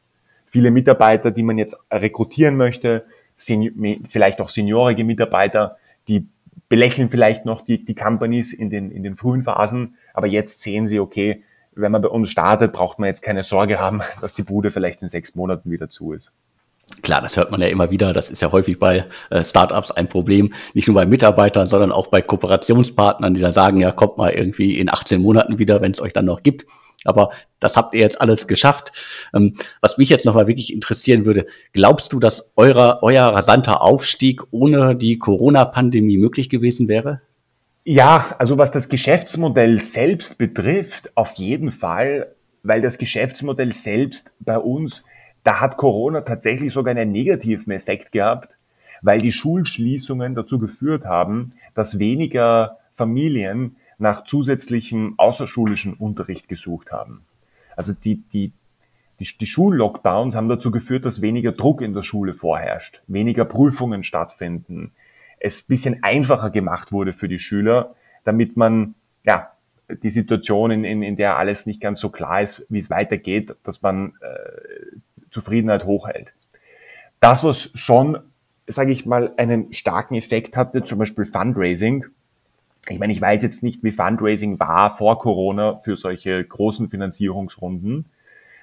Viele 0.46 0.72
Mitarbeiter, 0.72 1.32
die 1.32 1.44
man 1.44 1.58
jetzt 1.58 1.78
rekrutieren 1.91 2.56
möchte, 2.56 3.06
vielleicht 3.38 4.39
auch 4.39 4.50
seniorige 4.50 5.04
Mitarbeiter, 5.04 5.71
die 6.08 6.28
belächeln 6.69 7.10
vielleicht 7.10 7.45
noch 7.45 7.62
die, 7.62 7.84
die 7.84 7.95
Companies 7.95 8.54
in 8.54 8.69
den, 8.69 8.91
in 8.91 9.04
den 9.04 9.15
frühen 9.15 9.43
Phasen, 9.43 9.95
aber 10.13 10.28
jetzt 10.28 10.62
sehen 10.62 10.88
sie, 10.88 11.00
okay, 11.00 11.43
wenn 11.76 11.91
man 11.91 12.02
bei 12.02 12.08
uns 12.08 12.30
startet, 12.30 12.71
braucht 12.74 13.00
man 13.00 13.08
jetzt 13.08 13.21
keine 13.21 13.43
Sorge 13.43 13.80
haben, 13.80 14.02
dass 14.21 14.34
die 14.34 14.43
Bude 14.43 14.71
vielleicht 14.71 15.02
in 15.02 15.08
sechs 15.08 15.36
Monaten 15.36 15.69
wieder 15.71 15.89
zu 15.89 16.13
ist. 16.13 16.32
Klar, 17.02 17.21
das 17.21 17.36
hört 17.36 17.50
man 17.50 17.62
ja 17.62 17.67
immer 17.67 17.89
wieder. 17.89 18.13
Das 18.13 18.30
ist 18.30 18.43
ja 18.43 18.52
häufig 18.52 18.78
bei 18.78 19.06
äh, 19.32 19.43
Startups 19.43 19.89
ein 19.89 20.08
Problem. 20.08 20.54
Nicht 20.76 20.88
nur 20.88 20.93
bei 20.93 21.08
Mitarbeitern, 21.08 21.65
sondern 21.65 21.91
auch 21.91 22.08
bei 22.08 22.21
Kooperationspartnern, 22.21 23.34
die 23.34 23.41
dann 23.41 23.54
sagen, 23.54 23.80
ja, 23.80 23.91
kommt 23.91 24.17
mal 24.17 24.32
irgendwie 24.32 24.80
in 24.80 24.91
18 24.91 25.19
Monaten 25.19 25.58
wieder, 25.58 25.82
wenn 25.82 25.91
es 25.91 26.02
euch 26.02 26.13
dann 26.13 26.26
noch 26.26 26.43
gibt. 26.43 26.65
Aber 27.06 27.30
das 27.60 27.78
habt 27.78 27.94
ihr 27.94 28.02
jetzt 28.02 28.20
alles 28.20 28.48
geschafft. 28.48 28.91
Ähm, 29.34 29.56
was 29.80 29.98
mich 29.98 30.10
jetzt 30.10 30.26
nochmal 30.26 30.48
wirklich 30.48 30.74
interessieren 30.74 31.26
würde, 31.26 31.46
glaubst 31.72 32.12
du, 32.12 32.20
dass 32.20 32.52
euer, 32.58 33.00
euer 33.02 33.24
rasanter 33.24 33.82
Aufstieg 33.82 34.41
ohne 34.52 34.96
die 34.96 35.18
Corona-Pandemie 35.18 36.18
möglich 36.18 36.50
gewesen 36.50 36.88
wäre? 36.89 37.22
Ja, 37.86 38.36
also 38.39 38.58
was 38.58 38.72
das 38.72 38.89
Geschäftsmodell 38.89 39.80
selbst 39.80 40.38
betrifft, 40.38 41.15
auf 41.15 41.36
jeden 41.36 41.72
Fall, 41.72 42.36
weil 42.63 42.82
das 42.82 42.98
Geschäftsmodell 42.98 43.72
selbst 43.72 44.34
bei 44.39 44.58
uns 44.58 45.04
da 45.46 45.62
hat 45.62 45.78
Corona 45.78 46.22
tatsächlich 46.22 46.74
sogar 46.74 46.91
einen 46.96 47.12
negativen 47.12 47.72
Effekt 47.72 48.12
gehabt, 48.12 48.58
weil 49.04 49.22
die 49.22 49.32
Schulschließungen 49.32 50.34
dazu 50.34 50.58
geführt 50.58 51.06
haben, 51.06 51.54
dass 51.76 52.00
weniger 52.00 52.80
Familien 52.91 53.76
nach 53.98 54.24
zusätzlichem 54.24 55.16
außerschulischen 55.18 55.94
Unterricht 55.94 56.48
gesucht 56.48 56.92
haben. 56.92 57.22
Also 57.76 57.94
die, 57.94 58.24
die, 58.34 58.52
die, 59.20 59.28
die 59.40 59.46
Schullockdowns 59.46 60.36
haben 60.36 60.50
dazu 60.50 60.72
geführt, 60.72 61.06
dass 61.06 61.22
weniger 61.22 61.52
Druck 61.52 61.82
in 61.82 61.94
der 61.94 62.04
Schule 62.04 62.34
vorherrscht, 62.34 63.02
weniger 63.08 63.46
Prüfungen 63.46 64.04
stattfinden, 64.04 64.92
es 65.40 65.62
bisschen 65.62 66.04
einfacher 66.04 66.50
gemacht 66.50 66.92
wurde 66.92 67.14
für 67.14 67.28
die 67.28 67.40
Schüler, 67.40 67.96
damit 68.24 68.58
man 68.58 68.96
ja 69.24 69.52
die 69.90 70.10
Situation, 70.10 70.72
in, 70.72 70.84
in, 70.84 71.04
in 71.04 71.16
der 71.16 71.38
alles 71.38 71.66
nicht 71.66 71.80
ganz 71.80 72.00
so 72.00 72.10
klar 72.10 72.42
ist, 72.42 72.66
wie 72.70 72.80
es 72.80 72.90
weitergeht, 72.90 73.56
dass 73.64 73.82
man 73.82 74.14
äh, 74.22 74.98
Zufriedenheit 75.30 75.86
hochhält. 75.86 76.34
Das, 77.20 77.44
was 77.44 77.72
schon, 77.76 78.18
sage 78.68 78.92
ich 78.92 79.06
mal, 79.06 79.34
einen 79.38 79.72
starken 79.74 80.16
Effekt 80.16 80.58
hatte, 80.58 80.84
zum 80.84 80.98
Beispiel 80.98 81.26
Fundraising. 81.26 82.06
Ich 82.89 83.00
meine, 83.00 83.13
ich 83.13 83.21
weiß 83.21 83.41
jetzt 83.41 83.63
nicht, 83.63 83.84
wie 83.84 83.91
Fundraising 83.91 84.60
war 84.60 84.95
vor 84.95 85.17
Corona 85.17 85.78
für 85.78 85.95
solche 85.95 86.43
großen 86.43 86.89
Finanzierungsrunden, 86.89 88.06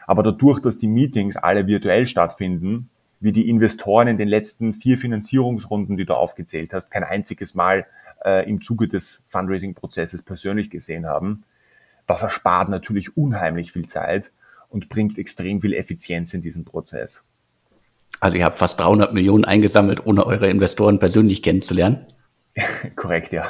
aber 0.07 0.23
dadurch, 0.23 0.61
dass 0.61 0.79
die 0.79 0.87
Meetings 0.87 1.37
alle 1.37 1.67
virtuell 1.67 2.07
stattfinden, 2.07 2.89
wie 3.21 3.33
die 3.33 3.49
Investoren 3.49 4.09
in 4.09 4.19
den 4.19 4.29
letzten 4.29 4.75
vier 4.75 4.99
Finanzierungsrunden, 4.99 5.97
die 5.97 6.05
du 6.05 6.15
aufgezählt 6.15 6.73
hast, 6.73 6.91
kein 6.91 7.05
einziges 7.05 7.55
Mal 7.55 7.87
äh, 8.25 8.49
im 8.49 8.61
Zuge 8.61 8.89
des 8.89 9.23
Fundraising-Prozesses 9.29 10.23
persönlich 10.23 10.71
gesehen 10.71 11.07
haben, 11.07 11.45
das 12.07 12.23
erspart 12.23 12.69
natürlich 12.69 13.17
unheimlich 13.17 13.73
viel 13.73 13.87
Zeit 13.87 14.33
und 14.69 14.89
bringt 14.89 15.19
extrem 15.19 15.61
viel 15.61 15.73
Effizienz 15.73 16.35
in 16.35 16.43
diesen 16.43 16.65
Prozess. 16.65 17.25
Also 18.21 18.39
ihr 18.39 18.45
habt 18.45 18.59
fast 18.59 18.79
300 18.81 19.13
Millionen 19.15 19.45
eingesammelt, 19.45 20.05
ohne 20.07 20.27
eure 20.27 20.49
Investoren 20.49 20.99
persönlich 20.99 21.43
kennenzulernen. 21.43 22.07
Korrekt, 22.97 23.33
ja. 23.33 23.47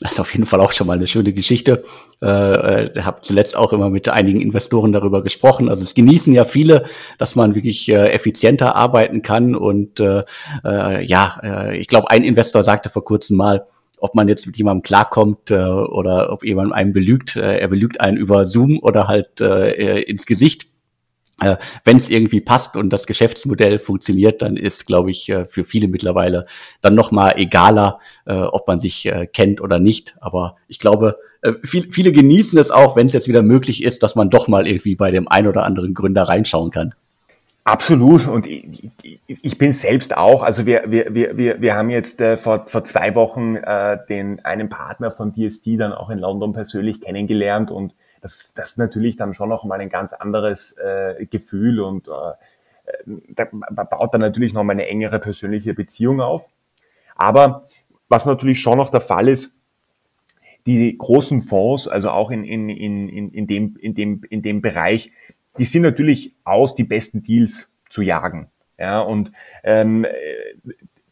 Das 0.00 0.12
ist 0.12 0.20
auf 0.20 0.32
jeden 0.32 0.46
Fall 0.46 0.60
auch 0.60 0.72
schon 0.72 0.86
mal 0.86 0.96
eine 0.96 1.06
schöne 1.06 1.34
Geschichte. 1.34 1.84
Äh, 2.22 2.26
äh, 2.26 3.02
habe 3.02 3.20
zuletzt 3.20 3.54
auch 3.54 3.74
immer 3.74 3.90
mit 3.90 4.08
einigen 4.08 4.40
Investoren 4.40 4.92
darüber 4.92 5.22
gesprochen. 5.22 5.68
Also 5.68 5.82
es 5.82 5.94
genießen 5.94 6.32
ja 6.32 6.46
viele, 6.46 6.84
dass 7.18 7.36
man 7.36 7.54
wirklich 7.54 7.88
äh, 7.90 8.08
effizienter 8.10 8.76
arbeiten 8.76 9.20
kann. 9.20 9.54
Und 9.54 10.00
äh, 10.00 10.24
äh, 10.64 11.04
ja, 11.04 11.38
äh, 11.42 11.78
ich 11.78 11.86
glaube, 11.86 12.10
ein 12.10 12.24
Investor 12.24 12.64
sagte 12.64 12.88
vor 12.88 13.04
kurzem 13.04 13.36
mal, 13.36 13.66
ob 13.98 14.14
man 14.14 14.26
jetzt 14.26 14.46
mit 14.46 14.56
jemandem 14.56 14.82
klarkommt 14.82 15.50
äh, 15.50 15.56
oder 15.56 16.32
ob 16.32 16.44
jemand 16.44 16.72
einen 16.72 16.94
belügt. 16.94 17.36
Äh, 17.36 17.58
er 17.58 17.68
belügt 17.68 18.00
einen 18.00 18.16
über 18.16 18.46
Zoom 18.46 18.78
oder 18.78 19.06
halt 19.06 19.42
äh, 19.42 20.00
ins 20.00 20.24
Gesicht. 20.24 20.66
Äh, 21.40 21.56
Wenn 21.84 21.96
es 21.96 22.08
irgendwie 22.08 22.40
passt 22.40 22.76
und 22.76 22.90
das 22.90 23.06
Geschäftsmodell 23.06 23.78
funktioniert, 23.78 24.42
dann 24.42 24.56
ist, 24.56 24.86
glaube 24.86 25.10
ich, 25.10 25.28
äh, 25.28 25.46
für 25.46 25.64
viele 25.64 25.88
mittlerweile 25.88 26.46
dann 26.82 26.94
noch 26.94 27.10
mal 27.10 27.32
egaler, 27.36 27.98
äh, 28.26 28.34
ob 28.34 28.68
man 28.68 28.78
sich 28.78 29.06
äh, 29.06 29.26
kennt 29.26 29.60
oder 29.60 29.78
nicht. 29.78 30.16
Aber 30.20 30.56
ich 30.68 30.78
glaube, 30.78 31.18
äh, 31.42 31.54
viel, 31.64 31.90
viele 31.90 32.12
genießen 32.12 32.58
es 32.58 32.70
auch, 32.70 32.96
wenn 32.96 33.06
es 33.06 33.14
jetzt 33.14 33.28
wieder 33.28 33.42
möglich 33.42 33.82
ist, 33.82 34.02
dass 34.02 34.14
man 34.14 34.30
doch 34.30 34.48
mal 34.48 34.66
irgendwie 34.66 34.96
bei 34.96 35.10
dem 35.10 35.28
ein 35.28 35.46
oder 35.46 35.64
anderen 35.64 35.94
Gründer 35.94 36.24
reinschauen 36.24 36.70
kann. 36.70 36.94
Absolut. 37.64 38.26
Und 38.26 38.46
ich, 38.46 38.90
ich, 39.26 39.58
bin 39.58 39.72
selbst 39.72 40.16
auch, 40.16 40.42
also 40.42 40.66
wir, 40.66 40.84
wir, 40.88 41.14
wir, 41.14 41.60
wir 41.60 41.74
haben 41.74 41.90
jetzt 41.90 42.20
äh, 42.20 42.36
vor, 42.36 42.66
vor 42.68 42.84
zwei 42.84 43.14
Wochen 43.14 43.56
äh, 43.56 43.98
den 44.08 44.44
einen 44.44 44.68
Partner 44.68 45.10
von 45.10 45.34
DST 45.34 45.78
dann 45.78 45.92
auch 45.92 46.10
in 46.10 46.18
London 46.18 46.52
persönlich 46.52 47.00
kennengelernt 47.00 47.70
und 47.70 47.94
das, 48.20 48.54
das 48.54 48.70
ist 48.70 48.78
natürlich 48.78 49.16
dann 49.16 49.34
schon 49.34 49.48
noch 49.48 49.64
mal 49.64 49.80
ein 49.80 49.88
ganz 49.88 50.12
anderes 50.12 50.72
äh, 50.78 51.26
Gefühl 51.26 51.80
und 51.80 52.08
äh, 52.08 52.32
da 53.28 53.44
baut 53.44 54.14
dann 54.14 54.20
natürlich 54.20 54.52
noch 54.52 54.64
mal 54.64 54.72
eine 54.72 54.88
engere 54.88 55.18
persönliche 55.20 55.74
Beziehung 55.74 56.20
auf. 56.20 56.48
Aber 57.14 57.68
was 58.08 58.26
natürlich 58.26 58.60
schon 58.60 58.78
noch 58.78 58.90
der 58.90 59.00
Fall 59.00 59.28
ist, 59.28 59.54
die 60.66 60.96
großen 60.96 61.42
Fonds, 61.42 61.88
also 61.88 62.10
auch 62.10 62.30
in, 62.30 62.44
in, 62.44 62.68
in, 62.68 63.30
in, 63.30 63.46
dem, 63.46 63.76
in, 63.80 63.94
dem, 63.94 64.22
in 64.28 64.42
dem 64.42 64.60
Bereich, 64.60 65.12
die 65.58 65.64
sind 65.64 65.82
natürlich 65.82 66.34
aus, 66.44 66.74
die 66.74 66.84
besten 66.84 67.22
Deals 67.22 67.72
zu 67.88 68.02
jagen. 68.02 68.50
Ja, 68.78 69.00
und 69.00 69.32
ähm, 69.62 70.06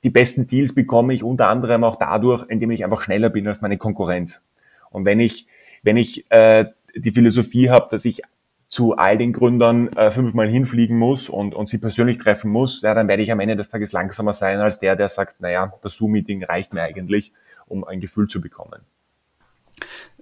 die 0.03 0.11
besten 0.11 0.47
Deals 0.47 0.75
bekomme 0.75 1.13
ich 1.13 1.23
unter 1.23 1.49
anderem 1.49 1.85
auch 1.85 1.97
dadurch, 1.97 2.47
indem 2.49 2.71
ich 2.71 2.85
einfach 2.85 3.03
schneller 3.03 3.31
bin 3.31 3.47
als 3.47 3.61
meine 3.61 3.79
Konkurrenz. 3.79 4.43
Und 4.91 5.05
wenn 5.05 5.21
ich, 5.21 5.47
wenn 5.83 5.97
ich 5.97 6.31
äh, 6.31 6.67
die 6.95 7.13
Philosophie 7.13 7.71
habe, 7.71 7.87
dass 7.91 8.05
ich 8.05 8.23
zu 8.69 8.97
all 8.97 9.17
den 9.17 9.33
Gründern 9.33 9.89
äh, 9.97 10.11
fünfmal 10.11 10.49
hinfliegen 10.49 10.99
muss 10.99 11.29
und, 11.29 11.55
und 11.55 11.69
sie 11.69 11.79
persönlich 11.79 12.19
treffen 12.19 12.51
muss, 12.51 12.83
ja, 12.83 12.95
dann 12.95 13.09
werde 13.09 13.23
ich 13.23 13.33
am 13.33 13.41
Ende 13.41 13.57
des 13.57 13.71
Tages 13.71 13.93
langsamer 13.93 14.35
sein 14.35 14.61
als 14.61 14.79
der, 14.79 14.95
der 14.95 15.09
sagt, 15.09 15.41
naja, 15.41 15.73
das 15.83 15.97
Zoom-Meeting 15.97 16.45
reicht 16.45 16.75
mir 16.75 16.83
eigentlich, 16.83 17.33
um 17.67 17.85
ein 17.85 18.01
Gefühl 18.01 18.29
zu 18.29 18.41
bekommen. 18.41 18.81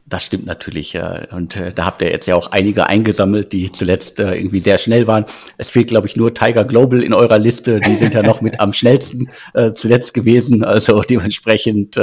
Das 0.09 0.25
stimmt 0.25 0.47
natürlich. 0.47 0.97
Und 1.33 1.57
äh, 1.57 1.73
da 1.73 1.87
habt 1.87 2.01
ihr 2.01 2.11
jetzt 2.13 2.29
ja 2.29 2.37
auch 2.37 2.53
einige 2.53 2.87
eingesammelt, 2.87 3.53
die 3.53 3.73
zuletzt 3.73 4.21
äh, 4.21 4.37
irgendwie 4.37 4.61
sehr 4.61 4.79
schnell 4.79 5.09
waren. 5.09 5.25
Es 5.59 5.71
fehlt, 5.71 5.89
glaube 5.89 6.07
ich, 6.07 6.15
nur 6.15 6.33
Tiger 6.33 6.65
Global 6.65 7.03
in 7.03 7.13
eurer 7.13 7.41
Liste. 7.41 7.81
Die 7.81 7.97
sind 7.97 8.15
ja 8.15 8.23
noch 8.23 8.41
mit 8.41 8.61
am 8.61 8.73
schnellsten 8.73 9.29
äh, 9.55 9.73
zuletzt 9.73 10.15
gewesen. 10.15 10.63
Also 10.63 11.03
dementsprechend 11.03 11.99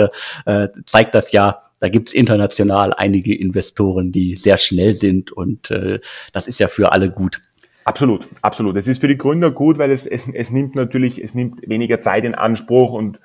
zeigt 0.86 1.15
das 1.15 1.32
ja, 1.32 1.63
da 1.84 1.89
gibt's 1.89 2.13
international 2.13 2.93
einige 2.93 3.38
Investoren, 3.38 4.13
die 4.13 4.38
sehr 4.38 4.58
schnell 4.58 4.93
sind. 4.93 5.34
Und 5.34 5.69
äh, 5.69 6.00
das 6.32 6.48
ist 6.48 6.58
ja 6.62 6.69
für 6.69 6.93
alle 6.93 7.12
gut. 7.12 7.41
Absolut, 7.84 8.26
absolut. 8.41 8.78
Es 8.78 8.88
ist 8.88 9.02
für 9.02 9.10
die 9.10 9.17
Gründer 9.17 9.52
gut, 9.52 9.80
weil 9.80 9.91
es, 9.91 10.06
es, 10.06 10.30
es 10.30 10.50
nimmt 10.52 10.76
natürlich, 10.76 11.22
es 11.22 11.36
nimmt 11.36 11.67
weniger 11.67 12.00
Zeit 12.00 12.24
in 12.24 12.36
Anspruch 12.36 12.93
und 12.93 13.19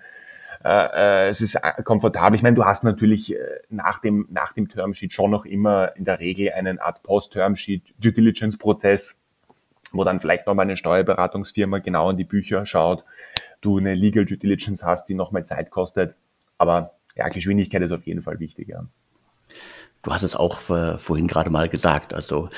äh, 0.65 1.27
äh, 1.27 1.29
es 1.29 1.41
ist 1.41 1.55
äh, 1.55 1.85
komfortabel. 1.85 2.35
Ich 2.35 2.43
meine, 2.43 2.57
du 2.57 2.65
hast 2.65 2.83
natürlich 2.83 3.33
äh, 3.33 3.39
nach 3.71 4.01
dem, 4.01 4.27
nach 4.29 4.55
dem 4.55 4.69
Termsheet 4.69 5.13
schon 5.13 5.31
noch 5.31 5.47
immer 5.47 5.95
in 5.95 6.05
der 6.05 6.19
Regel 6.19 6.51
einen 6.51 6.81
Art 6.81 7.05
Post-Termsheet 7.05 7.95
Due 8.01 8.11
Diligence-Prozess, 8.11 9.15
wo 9.93 10.03
dann 10.03 10.19
vielleicht 10.19 10.49
nochmal 10.49 10.65
eine 10.65 10.75
Steuerberatungsfirma 10.75 11.79
genau 11.79 12.11
in 12.11 12.17
die 12.17 12.25
Bücher 12.25 12.67
schaut, 12.67 13.05
du 13.61 13.79
eine 13.79 13.95
Legal 13.95 14.25
Due 14.25 14.37
Diligence 14.37 14.83
hast, 14.83 15.09
die 15.09 15.15
nochmal 15.15 15.47
Zeit 15.47 15.71
kostet. 15.71 16.17
Aber 16.61 16.98
ja, 17.19 17.29
Geschwindigkeit 17.29 17.83
ist 17.83 17.93
auf 17.93 18.07
jeden 18.07 18.23
Fall 18.23 18.41
wichtig, 18.41 18.69
ja. 18.69 18.87
Du 20.03 20.13
hast 20.13 20.23
es 20.23 20.37
auch 20.37 20.71
äh, 20.71 20.97
vorhin 20.97 21.27
gerade 21.27 21.51
mal 21.51 21.69
gesagt, 21.69 22.15
also 22.15 22.49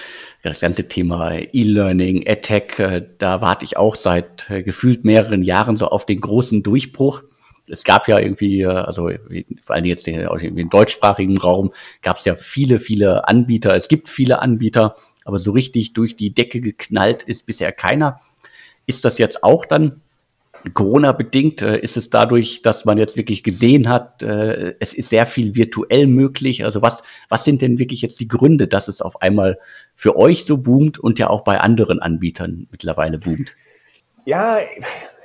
das 0.42 0.60
ganze 0.60 0.88
Thema 0.88 1.32
E-Learning, 1.32 2.22
EdTech, 2.22 2.78
äh, 2.78 3.08
da 3.18 3.40
warte 3.40 3.64
ich 3.64 3.78
auch 3.78 3.96
seit 3.96 4.50
äh, 4.50 4.62
gefühlt 4.62 5.04
mehreren 5.04 5.42
Jahren 5.42 5.76
so 5.76 5.88
auf 5.88 6.04
den 6.04 6.20
großen 6.20 6.62
Durchbruch 6.62 7.22
es 7.70 7.84
gab 7.84 8.08
ja 8.08 8.18
irgendwie, 8.18 8.66
also 8.66 9.10
vor 9.62 9.76
allem 9.76 9.84
jetzt 9.84 10.06
im 10.08 10.70
deutschsprachigen 10.70 11.38
Raum, 11.38 11.72
gab 12.02 12.16
es 12.16 12.24
ja 12.24 12.34
viele, 12.34 12.78
viele 12.78 13.28
Anbieter. 13.28 13.74
Es 13.76 13.88
gibt 13.88 14.08
viele 14.08 14.40
Anbieter, 14.40 14.96
aber 15.24 15.38
so 15.38 15.52
richtig 15.52 15.92
durch 15.92 16.16
die 16.16 16.34
Decke 16.34 16.60
geknallt 16.60 17.22
ist 17.22 17.46
bisher 17.46 17.72
keiner. 17.72 18.20
Ist 18.86 19.04
das 19.04 19.18
jetzt 19.18 19.44
auch 19.44 19.64
dann 19.64 20.02
Corona-bedingt? 20.74 21.62
Äh, 21.62 21.78
ist 21.80 21.96
es 21.96 22.10
dadurch, 22.10 22.62
dass 22.62 22.84
man 22.84 22.98
jetzt 22.98 23.16
wirklich 23.16 23.42
gesehen 23.42 23.88
hat, 23.88 24.22
äh, 24.22 24.74
es 24.80 24.94
ist 24.94 25.08
sehr 25.08 25.26
viel 25.26 25.54
virtuell 25.54 26.06
möglich? 26.06 26.64
Also 26.64 26.82
was, 26.82 27.02
was 27.28 27.44
sind 27.44 27.62
denn 27.62 27.78
wirklich 27.78 28.02
jetzt 28.02 28.20
die 28.20 28.28
Gründe, 28.28 28.68
dass 28.68 28.88
es 28.88 29.02
auf 29.02 29.22
einmal 29.22 29.58
für 29.94 30.16
euch 30.16 30.44
so 30.44 30.58
boomt 30.58 30.98
und 30.98 31.18
ja 31.18 31.28
auch 31.28 31.42
bei 31.42 31.60
anderen 31.60 32.00
Anbietern 32.00 32.66
mittlerweile 32.70 33.18
boomt? 33.18 33.54
Ja, 34.24 34.58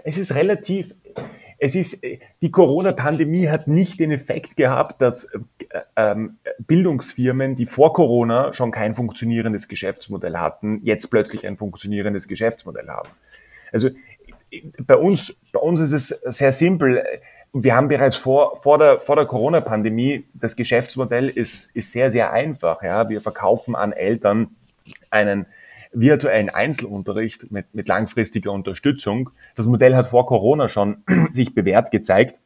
es 0.03 0.17
ist 0.17 0.33
relativ 0.33 0.93
es 1.57 1.75
ist, 1.75 2.03
die 2.41 2.51
Corona-Pandemie 2.51 3.47
hat 3.47 3.67
nicht 3.67 3.99
den 3.99 4.11
Effekt 4.11 4.57
gehabt, 4.57 5.01
dass 5.01 5.33
äh, 5.33 5.39
ähm, 5.95 6.37
Bildungsfirmen, 6.59 7.55
die 7.55 7.65
vor 7.65 7.93
Corona 7.93 8.53
schon 8.53 8.71
kein 8.71 8.93
funktionierendes 8.93 9.67
Geschäftsmodell 9.67 10.37
hatten, 10.37 10.81
jetzt 10.83 11.07
plötzlich 11.07 11.47
ein 11.47 11.57
funktionierendes 11.57 12.27
Geschäftsmodell 12.27 12.89
haben. 12.89 13.09
Also 13.71 13.89
bei 14.85 14.95
uns, 14.95 15.35
bei 15.51 15.59
uns 15.59 15.79
ist 15.79 15.93
es 15.93 16.09
sehr 16.37 16.51
simpel. 16.51 17.03
wir 17.53 17.75
haben 17.75 17.87
bereits 17.87 18.15
vor, 18.15 18.61
vor 18.61 18.77
der, 18.77 18.99
vor 18.99 19.15
der 19.15 19.25
Corona-Pandemie, 19.25 20.25
das 20.33 20.55
Geschäftsmodell 20.55 21.29
ist, 21.29 21.75
ist 21.75 21.91
sehr, 21.91 22.11
sehr 22.11 22.31
einfach. 22.31 22.83
Ja. 22.83 23.09
Wir 23.09 23.21
verkaufen 23.21 23.75
an 23.75 23.91
Eltern 23.91 24.55
einen 25.09 25.45
virtuellen 25.95 26.49
Einzelunterricht 26.49 27.51
mit, 27.51 27.73
mit 27.73 27.87
langfristiger 27.87 28.51
Unterstützung. 28.51 29.29
Das 29.55 29.65
Modell 29.65 29.95
hat 29.95 30.07
vor 30.07 30.25
Corona 30.25 30.67
schon 30.67 31.03
sich 31.31 31.55
bewährt 31.55 31.91
gezeigt. 31.91 32.39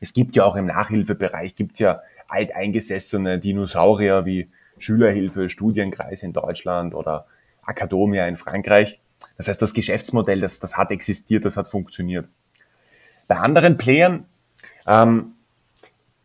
Es 0.00 0.14
gibt 0.14 0.34
ja 0.34 0.44
auch 0.44 0.56
im 0.56 0.66
Nachhilfebereich, 0.66 1.54
gibt 1.54 1.74
es 1.74 1.80
ja 1.80 2.00
alteingesessene 2.28 3.38
Dinosaurier 3.38 4.24
wie 4.24 4.48
Schülerhilfe, 4.78 5.48
Studienkreis 5.48 6.22
in 6.22 6.32
Deutschland 6.32 6.94
oder 6.94 7.26
Akademia 7.62 8.26
in 8.26 8.36
Frankreich. 8.36 9.01
Das 9.42 9.48
heißt, 9.48 9.62
das 9.62 9.74
Geschäftsmodell, 9.74 10.38
das, 10.38 10.60
das 10.60 10.76
hat 10.76 10.92
existiert, 10.92 11.44
das 11.44 11.56
hat 11.56 11.66
funktioniert. 11.66 12.28
Bei 13.26 13.38
anderen 13.38 13.76
Playern 13.76 14.26
ähm, 14.86 15.32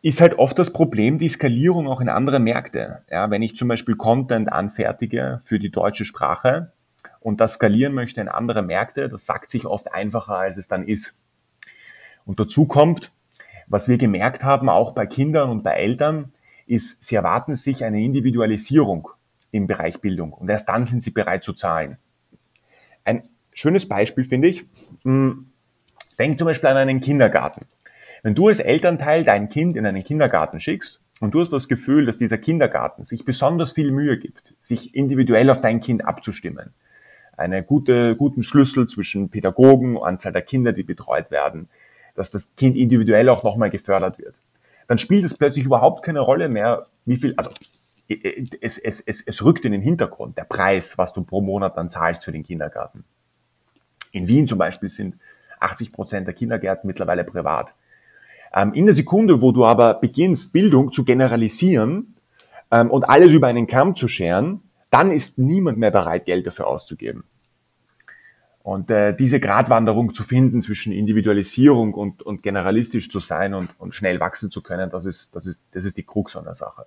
ist 0.02 0.20
halt 0.20 0.38
oft 0.38 0.56
das 0.56 0.72
Problem 0.72 1.18
die 1.18 1.28
Skalierung 1.28 1.88
auch 1.88 2.00
in 2.00 2.10
andere 2.10 2.38
Märkte. 2.38 3.02
Ja, 3.10 3.28
wenn 3.28 3.42
ich 3.42 3.56
zum 3.56 3.66
Beispiel 3.66 3.96
Content 3.96 4.52
anfertige 4.52 5.40
für 5.44 5.58
die 5.58 5.72
deutsche 5.72 6.04
Sprache 6.04 6.70
und 7.18 7.40
das 7.40 7.54
skalieren 7.54 7.92
möchte 7.92 8.20
in 8.20 8.28
andere 8.28 8.62
Märkte, 8.62 9.08
das 9.08 9.26
sagt 9.26 9.50
sich 9.50 9.66
oft 9.66 9.92
einfacher, 9.92 10.36
als 10.36 10.56
es 10.56 10.68
dann 10.68 10.86
ist. 10.86 11.18
Und 12.24 12.38
dazu 12.38 12.66
kommt, 12.66 13.10
was 13.66 13.88
wir 13.88 13.98
gemerkt 13.98 14.44
haben, 14.44 14.68
auch 14.68 14.92
bei 14.92 15.06
Kindern 15.06 15.50
und 15.50 15.64
bei 15.64 15.72
Eltern, 15.72 16.32
ist, 16.68 17.02
sie 17.02 17.16
erwarten 17.16 17.56
sich 17.56 17.82
eine 17.82 18.00
Individualisierung 18.00 19.08
im 19.50 19.66
Bereich 19.66 20.00
Bildung 20.00 20.32
und 20.32 20.48
erst 20.48 20.68
dann 20.68 20.86
sind 20.86 21.02
sie 21.02 21.10
bereit 21.10 21.42
zu 21.42 21.52
zahlen. 21.52 21.98
Schönes 23.58 23.88
Beispiel 23.88 24.22
finde 24.22 24.46
ich, 24.46 24.66
hm, 25.02 25.50
denk 26.16 26.38
zum 26.38 26.46
Beispiel 26.46 26.68
an 26.68 26.76
einen 26.76 27.00
Kindergarten. 27.00 27.66
Wenn 28.22 28.36
du 28.36 28.46
als 28.46 28.60
Elternteil 28.60 29.24
dein 29.24 29.48
Kind 29.48 29.76
in 29.76 29.84
einen 29.84 30.04
Kindergarten 30.04 30.60
schickst 30.60 31.00
und 31.18 31.34
du 31.34 31.40
hast 31.40 31.52
das 31.52 31.66
Gefühl, 31.66 32.06
dass 32.06 32.18
dieser 32.18 32.38
Kindergarten 32.38 33.04
sich 33.04 33.24
besonders 33.24 33.72
viel 33.72 33.90
Mühe 33.90 34.16
gibt, 34.16 34.54
sich 34.60 34.94
individuell 34.94 35.50
auf 35.50 35.60
dein 35.60 35.80
Kind 35.80 36.04
abzustimmen, 36.04 36.72
einen 37.36 37.66
gute, 37.66 38.14
guten 38.14 38.44
Schlüssel 38.44 38.86
zwischen 38.86 39.28
Pädagogen, 39.28 39.98
Anzahl 39.98 40.32
der 40.32 40.42
Kinder, 40.42 40.72
die 40.72 40.84
betreut 40.84 41.32
werden, 41.32 41.68
dass 42.14 42.30
das 42.30 42.54
Kind 42.56 42.76
individuell 42.76 43.28
auch 43.28 43.42
nochmal 43.42 43.70
gefördert 43.70 44.20
wird, 44.20 44.40
dann 44.86 44.98
spielt 44.98 45.24
es 45.24 45.36
plötzlich 45.36 45.64
überhaupt 45.64 46.04
keine 46.04 46.20
Rolle 46.20 46.48
mehr, 46.48 46.86
wie 47.06 47.16
viel, 47.16 47.34
also 47.36 47.50
es, 48.06 48.78
es, 48.78 49.00
es, 49.00 49.20
es 49.26 49.44
rückt 49.44 49.64
in 49.64 49.72
den 49.72 49.82
Hintergrund, 49.82 50.38
der 50.38 50.44
Preis, 50.44 50.96
was 50.96 51.12
du 51.12 51.24
pro 51.24 51.40
Monat 51.40 51.76
dann 51.76 51.88
zahlst 51.88 52.24
für 52.24 52.30
den 52.30 52.44
Kindergarten. 52.44 53.02
In 54.12 54.28
Wien 54.28 54.46
zum 54.46 54.58
Beispiel 54.58 54.88
sind 54.88 55.16
80 55.60 55.92
Prozent 55.92 56.26
der 56.26 56.34
Kindergärten 56.34 56.86
mittlerweile 56.86 57.24
privat. 57.24 57.74
Ähm, 58.54 58.72
in 58.74 58.86
der 58.86 58.94
Sekunde, 58.94 59.42
wo 59.42 59.52
du 59.52 59.66
aber 59.66 59.94
beginnst, 59.94 60.52
Bildung 60.52 60.92
zu 60.92 61.04
generalisieren 61.04 62.14
ähm, 62.70 62.90
und 62.90 63.04
alles 63.04 63.32
über 63.32 63.48
einen 63.48 63.66
Kamm 63.66 63.94
zu 63.94 64.08
scheren, 64.08 64.62
dann 64.90 65.10
ist 65.10 65.38
niemand 65.38 65.78
mehr 65.78 65.90
bereit, 65.90 66.24
Geld 66.24 66.46
dafür 66.46 66.66
auszugeben. 66.66 67.24
Und 68.62 68.90
äh, 68.90 69.16
diese 69.16 69.40
Gratwanderung 69.40 70.12
zu 70.14 70.24
finden 70.24 70.60
zwischen 70.60 70.92
Individualisierung 70.92 71.94
und, 71.94 72.22
und 72.22 72.42
generalistisch 72.42 73.10
zu 73.10 73.20
sein 73.20 73.54
und, 73.54 73.70
und 73.78 73.94
schnell 73.94 74.20
wachsen 74.20 74.50
zu 74.50 74.62
können, 74.62 74.90
das 74.90 75.06
ist, 75.06 75.34
das 75.34 75.46
ist, 75.46 75.62
das 75.72 75.84
ist 75.84 75.96
die 75.96 76.02
Krux 76.02 76.36
an 76.36 76.44
der 76.44 76.54
Sache 76.54 76.86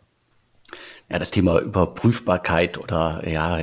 ja, 1.10 1.20
das 1.20 1.32
Thema 1.32 1.60
Überprüfbarkeit 1.60 2.78
oder 2.78 3.22
ja, 3.28 3.60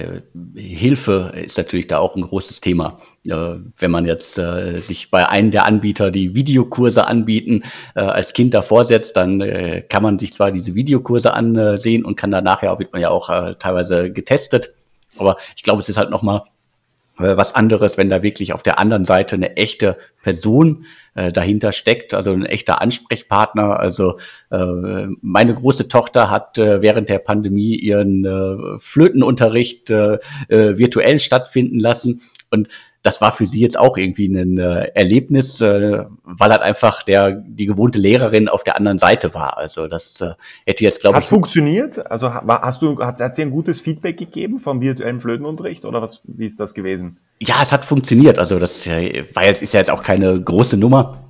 Hilfe 0.55 1.33
ist 1.35 1.57
natürlich 1.57 1.87
da 1.87 1.99
auch 1.99 2.15
ein 2.15 2.23
großes 2.23 2.61
Thema. 2.61 3.01
Äh, 3.27 3.57
wenn 3.79 3.91
man 3.91 4.05
jetzt 4.05 4.37
äh, 4.37 4.81
sich 4.81 5.11
bei 5.11 5.29
einem 5.29 5.51
der 5.51 5.65
Anbieter 5.65 6.11
die 6.11 6.35
Videokurse 6.35 7.07
anbieten, 7.07 7.63
äh, 7.95 8.01
als 8.01 8.35
Kind 8.35 8.53
davor 8.53 8.85
setzt, 8.85 9.17
dann 9.17 9.41
äh, 9.41 9.83
kann 9.89 10.03
man 10.03 10.19
sich 10.19 10.33
zwar 10.33 10.53
diese 10.53 10.75
Videokurse 10.75 11.33
ansehen 11.33 12.05
und 12.05 12.17
kann 12.17 12.31
danach 12.31 12.63
ja, 12.63 12.79
wird 12.79 12.93
man 12.93 13.01
ja 13.01 13.09
auch 13.09 13.31
äh, 13.31 13.55
teilweise 13.59 14.13
getestet. 14.13 14.75
Aber 15.17 15.39
ich 15.57 15.63
glaube, 15.63 15.81
es 15.81 15.89
ist 15.89 15.97
halt 15.97 16.11
nochmal 16.11 16.43
äh, 17.19 17.37
was 17.37 17.55
anderes, 17.55 17.99
wenn 17.99 18.11
da 18.11 18.23
wirklich 18.23 18.53
auf 18.53 18.63
der 18.63 18.79
anderen 18.79 19.05
Seite 19.05 19.37
eine 19.37 19.57
echte 19.57 19.97
Person 20.23 20.85
äh, 21.15 21.33
dahinter 21.33 21.73
steckt, 21.73 22.15
also 22.15 22.33
ein 22.33 22.47
echter 22.47 22.81
Ansprechpartner. 22.81 23.81
Also 23.81 24.19
äh, 24.51 25.07
meine 25.21 25.55
große 25.55 25.89
Tochter 25.89 26.31
hat 26.31 26.59
äh, 26.59 26.83
während 26.83 27.09
der 27.09 27.19
Pandemie 27.19 27.75
ihren 27.77 28.25
äh, 28.25 28.79
Flötenunterricht 28.79 29.91
äh, 29.91 30.19
äh, 30.49 30.79
virtuell 30.79 31.19
stattfinden 31.19 31.79
lassen 31.79 32.23
und 32.51 32.69
das 33.03 33.21
war 33.21 33.33
für 33.33 33.47
sie 33.47 33.61
jetzt 33.61 33.79
auch 33.79 33.97
irgendwie 33.97 34.27
ein 34.27 34.59
äh, 34.59 34.91
Erlebnis, 34.95 35.61
äh, 35.61 36.05
weil 36.25 36.51
halt 36.51 36.63
einfach 36.63 37.03
der 37.03 37.33
die 37.33 37.67
gewohnte 37.67 37.99
Lehrerin 37.99 38.49
auf 38.49 38.65
der 38.65 38.77
anderen 38.77 38.99
Seite 38.99 39.35
war. 39.35 39.57
Also 39.57 39.87
das 39.87 40.21
äh, 40.21 40.33
hätte 40.67 40.85
jetzt 40.85 41.01
glaube 41.01 41.19
ich. 41.19 41.25
Hat 41.25 41.29
funktioniert? 41.29 42.11
Also 42.11 42.33
hast 42.33 42.83
du 42.83 42.99
hat, 43.01 43.21
hat 43.21 43.35
sie 43.35 43.43
ein 43.43 43.51
gutes 43.51 43.81
Feedback 43.81 44.17
gegeben 44.19 44.59
vom 44.59 44.81
virtuellen 44.81 45.21
Flötenunterricht 45.21 45.85
oder 45.85 46.03
was? 46.03 46.23
Wie 46.25 46.47
ist 46.47 46.59
das 46.61 46.75
gewesen? 46.75 47.19
Ja, 47.41 47.57
es 47.63 47.73
hat 47.73 47.85
funktioniert. 47.85 48.39
Also 48.39 48.59
das 48.59 48.87
war 48.87 49.45
jetzt 49.45 49.63
ist 49.63 49.75
ja 49.75 49.81
jetzt 49.81 49.91
auch 49.91 50.03
keine 50.03 50.41
große 50.41 50.77
Nummer. 50.77 51.28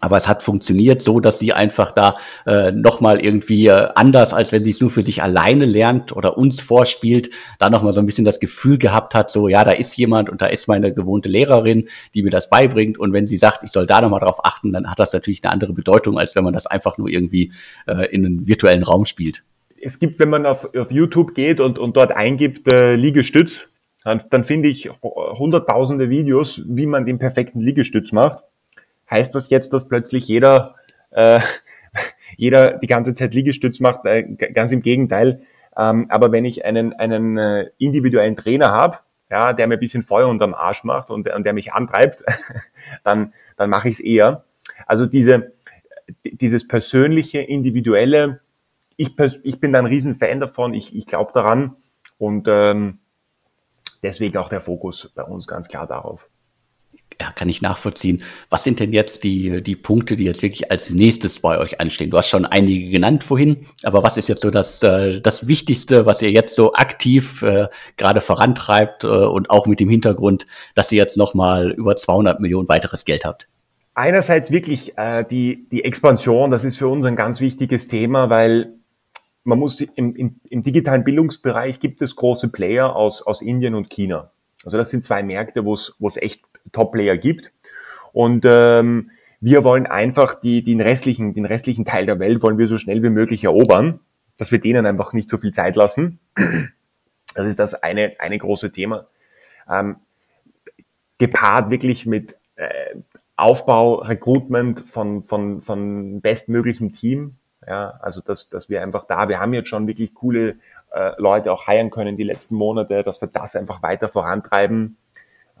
Aber 0.00 0.16
es 0.16 0.28
hat 0.28 0.42
funktioniert 0.42 1.02
so, 1.02 1.20
dass 1.20 1.38
sie 1.38 1.52
einfach 1.52 1.92
da 1.92 2.16
äh, 2.46 2.70
nochmal 2.70 3.24
irgendwie 3.24 3.66
äh, 3.66 3.88
anders, 3.94 4.32
als 4.32 4.52
wenn 4.52 4.62
sie 4.62 4.70
es 4.70 4.80
nur 4.80 4.90
für 4.90 5.02
sich 5.02 5.22
alleine 5.22 5.64
lernt 5.64 6.14
oder 6.14 6.38
uns 6.38 6.60
vorspielt, 6.60 7.30
da 7.58 7.68
nochmal 7.68 7.92
so 7.92 8.00
ein 8.00 8.06
bisschen 8.06 8.24
das 8.24 8.40
Gefühl 8.40 8.78
gehabt 8.78 9.14
hat, 9.14 9.30
so 9.30 9.48
ja, 9.48 9.64
da 9.64 9.72
ist 9.72 9.96
jemand 9.96 10.30
und 10.30 10.40
da 10.40 10.46
ist 10.46 10.68
meine 10.68 10.92
gewohnte 10.92 11.28
Lehrerin, 11.28 11.88
die 12.14 12.22
mir 12.22 12.30
das 12.30 12.48
beibringt. 12.48 12.98
Und 12.98 13.12
wenn 13.12 13.26
sie 13.26 13.38
sagt, 13.38 13.60
ich 13.64 13.70
soll 13.70 13.86
da 13.86 14.00
nochmal 14.00 14.20
drauf 14.20 14.44
achten, 14.44 14.72
dann 14.72 14.88
hat 14.88 14.98
das 14.98 15.12
natürlich 15.12 15.42
eine 15.42 15.52
andere 15.52 15.72
Bedeutung, 15.72 16.18
als 16.18 16.36
wenn 16.36 16.44
man 16.44 16.52
das 16.52 16.66
einfach 16.66 16.96
nur 16.98 17.08
irgendwie 17.08 17.52
äh, 17.86 18.06
in 18.14 18.24
einen 18.24 18.46
virtuellen 18.46 18.84
Raum 18.84 19.04
spielt. 19.04 19.42
Es 19.80 19.98
gibt, 19.98 20.18
wenn 20.18 20.30
man 20.30 20.46
auf, 20.46 20.74
auf 20.76 20.90
YouTube 20.90 21.34
geht 21.34 21.60
und, 21.60 21.78
und 21.78 21.96
dort 21.96 22.12
eingibt 22.12 22.68
äh, 22.68 22.94
Liegestütz, 22.94 23.68
dann, 24.04 24.22
dann 24.30 24.44
finde 24.44 24.68
ich 24.68 24.90
hunderttausende 25.02 26.08
Videos, 26.08 26.62
wie 26.66 26.86
man 26.86 27.04
den 27.04 27.18
perfekten 27.18 27.60
Liegestütz 27.60 28.12
macht 28.12 28.42
heißt 29.10 29.34
das 29.34 29.50
jetzt, 29.50 29.72
dass 29.72 29.88
plötzlich 29.88 30.26
jeder, 30.28 30.76
äh, 31.10 31.40
jeder 32.36 32.78
die 32.78 32.86
ganze 32.86 33.14
Zeit 33.14 33.34
Liegestütz 33.34 33.80
macht? 33.80 34.04
Äh, 34.04 34.24
ganz 34.24 34.72
im 34.72 34.82
Gegenteil. 34.82 35.40
Ähm, 35.76 36.06
aber 36.08 36.32
wenn 36.32 36.44
ich 36.44 36.64
einen, 36.64 36.92
einen 36.94 37.38
äh, 37.38 37.70
individuellen 37.78 38.36
Trainer 38.36 38.72
habe, 38.72 38.98
ja, 39.30 39.52
der 39.52 39.66
mir 39.66 39.74
ein 39.74 39.80
bisschen 39.80 40.02
Feuer 40.02 40.28
unterm 40.28 40.54
Arsch 40.54 40.84
macht 40.84 41.10
und, 41.10 41.28
und 41.28 41.44
der 41.44 41.52
mich 41.52 41.72
antreibt, 41.72 42.24
dann, 43.04 43.32
dann 43.56 43.70
mache 43.70 43.88
ich 43.88 43.94
es 43.94 44.00
eher. 44.00 44.44
Also 44.86 45.06
diese, 45.06 45.52
dieses 46.24 46.66
persönliche, 46.66 47.40
individuelle, 47.40 48.40
ich, 48.96 49.16
ich 49.42 49.60
bin 49.60 49.72
da 49.72 49.78
ein 49.78 49.86
Riesenfan 49.86 50.40
davon, 50.40 50.74
ich, 50.74 50.96
ich 50.96 51.06
glaube 51.06 51.32
daran 51.32 51.76
und 52.16 52.48
ähm, 52.48 52.98
deswegen 54.02 54.36
auch 54.38 54.48
der 54.48 54.60
Fokus 54.60 55.12
bei 55.14 55.22
uns 55.22 55.46
ganz 55.46 55.68
klar 55.68 55.86
darauf 55.86 56.28
ja, 57.20 57.32
kann 57.32 57.48
ich 57.48 57.62
nachvollziehen. 57.62 58.22
Was 58.48 58.64
sind 58.64 58.80
denn 58.80 58.92
jetzt 58.92 59.24
die, 59.24 59.62
die 59.62 59.76
Punkte, 59.76 60.14
die 60.14 60.24
jetzt 60.24 60.42
wirklich 60.42 60.70
als 60.70 60.90
nächstes 60.90 61.40
bei 61.40 61.58
euch 61.58 61.80
anstehen? 61.80 62.10
Du 62.10 62.18
hast 62.18 62.28
schon 62.28 62.44
einige 62.44 62.90
genannt 62.90 63.24
vorhin, 63.24 63.66
aber 63.82 64.02
was 64.02 64.16
ist 64.16 64.28
jetzt 64.28 64.42
so 64.42 64.50
das, 64.50 64.82
äh, 64.82 65.20
das 65.20 65.48
Wichtigste, 65.48 66.06
was 66.06 66.22
ihr 66.22 66.30
jetzt 66.30 66.54
so 66.54 66.74
aktiv 66.74 67.42
äh, 67.42 67.68
gerade 67.96 68.20
vorantreibt 68.20 69.04
äh, 69.04 69.08
und 69.08 69.50
auch 69.50 69.66
mit 69.66 69.80
dem 69.80 69.88
Hintergrund, 69.88 70.46
dass 70.74 70.92
ihr 70.92 70.98
jetzt 70.98 71.16
nochmal 71.16 71.70
über 71.70 71.96
200 71.96 72.40
Millionen 72.40 72.68
weiteres 72.68 73.04
Geld 73.04 73.24
habt? 73.24 73.48
Einerseits 73.94 74.52
wirklich 74.52 74.96
äh, 74.96 75.24
die, 75.24 75.66
die 75.72 75.84
Expansion, 75.84 76.52
das 76.52 76.64
ist 76.64 76.78
für 76.78 76.86
uns 76.86 77.04
ein 77.04 77.16
ganz 77.16 77.40
wichtiges 77.40 77.88
Thema, 77.88 78.30
weil 78.30 78.74
man 79.42 79.58
muss 79.58 79.80
im, 79.80 80.14
im, 80.14 80.40
im 80.48 80.62
digitalen 80.62 81.02
Bildungsbereich 81.02 81.80
gibt 81.80 82.00
es 82.00 82.14
große 82.14 82.48
Player 82.48 82.94
aus, 82.94 83.22
aus 83.22 83.42
Indien 83.42 83.74
und 83.74 83.90
China. 83.90 84.30
Also 84.64 84.76
das 84.76 84.90
sind 84.90 85.04
zwei 85.04 85.22
Märkte, 85.22 85.64
wo 85.64 85.74
es, 85.74 86.16
echt 86.16 86.42
Top-Player 86.72 87.16
gibt. 87.16 87.52
Und 88.12 88.44
ähm, 88.46 89.10
wir 89.40 89.64
wollen 89.64 89.86
einfach 89.86 90.34
die, 90.34 90.62
den, 90.62 90.80
restlichen, 90.80 91.34
den 91.34 91.44
restlichen 91.44 91.84
Teil 91.84 92.06
der 92.06 92.18
Welt 92.18 92.42
wollen 92.42 92.58
wir 92.58 92.66
so 92.66 92.78
schnell 92.78 93.02
wie 93.02 93.10
möglich 93.10 93.44
erobern, 93.44 94.00
dass 94.36 94.50
wir 94.50 94.60
denen 94.60 94.86
einfach 94.86 95.12
nicht 95.12 95.30
so 95.30 95.38
viel 95.38 95.52
Zeit 95.52 95.76
lassen. 95.76 96.18
Das 97.34 97.46
ist 97.46 97.58
das 97.58 97.74
eine, 97.74 98.14
eine 98.18 98.38
große 98.38 98.72
Thema. 98.72 99.06
Ähm, 99.70 99.96
gepaart 101.18 101.70
wirklich 101.70 102.06
mit 102.06 102.36
äh, 102.56 102.96
Aufbau, 103.36 103.96
Recruitment 103.96 104.88
von, 104.88 105.22
von, 105.22 105.62
von 105.62 106.20
bestmöglichem 106.20 106.92
Team. 106.92 107.36
Ja, 107.66 107.98
also 108.00 108.20
dass, 108.20 108.48
dass 108.48 108.68
wir 108.68 108.82
einfach 108.82 109.04
da, 109.06 109.28
wir 109.28 109.40
haben 109.40 109.52
jetzt 109.52 109.68
schon 109.68 109.86
wirklich 109.86 110.14
coole 110.14 110.56
äh, 110.90 111.12
Leute 111.18 111.52
auch 111.52 111.66
heiren 111.66 111.90
können 111.90 112.16
die 112.16 112.24
letzten 112.24 112.54
Monate, 112.54 113.02
dass 113.02 113.20
wir 113.20 113.28
das 113.28 113.54
einfach 113.56 113.82
weiter 113.82 114.08
vorantreiben. 114.08 114.96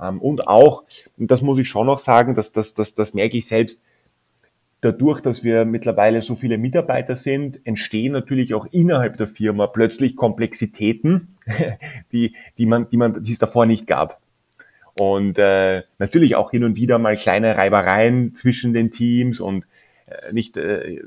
Ähm, 0.00 0.20
und 0.20 0.48
auch, 0.48 0.84
und 1.18 1.30
das 1.30 1.42
muss 1.42 1.58
ich 1.58 1.68
schon 1.68 1.86
noch 1.86 1.98
sagen, 1.98 2.34
dass 2.34 2.52
das, 2.52 2.74
das, 2.74 2.94
das 2.94 3.14
merke 3.14 3.36
ich 3.36 3.46
selbst, 3.46 3.82
dadurch, 4.80 5.20
dass 5.20 5.42
wir 5.42 5.64
mittlerweile 5.64 6.22
so 6.22 6.36
viele 6.36 6.58
Mitarbeiter 6.58 7.16
sind, 7.16 7.60
entstehen 7.66 8.12
natürlich 8.12 8.54
auch 8.54 8.66
innerhalb 8.70 9.16
der 9.16 9.26
Firma 9.26 9.66
plötzlich 9.66 10.14
Komplexitäten, 10.16 11.36
die, 12.12 12.34
die, 12.56 12.66
man, 12.66 12.88
die, 12.88 12.96
man, 12.96 13.22
die 13.22 13.32
es 13.32 13.38
davor 13.38 13.66
nicht 13.66 13.86
gab. 13.86 14.20
Und 14.94 15.38
äh, 15.38 15.82
natürlich 15.98 16.34
auch 16.34 16.50
hin 16.50 16.64
und 16.64 16.76
wieder 16.76 16.98
mal 16.98 17.16
kleine 17.16 17.56
Reibereien 17.56 18.34
zwischen 18.34 18.72
den 18.72 18.90
Teams 18.90 19.38
und 19.38 19.64
äh, 20.06 20.32
nicht 20.32 20.56
äh, 20.56 21.00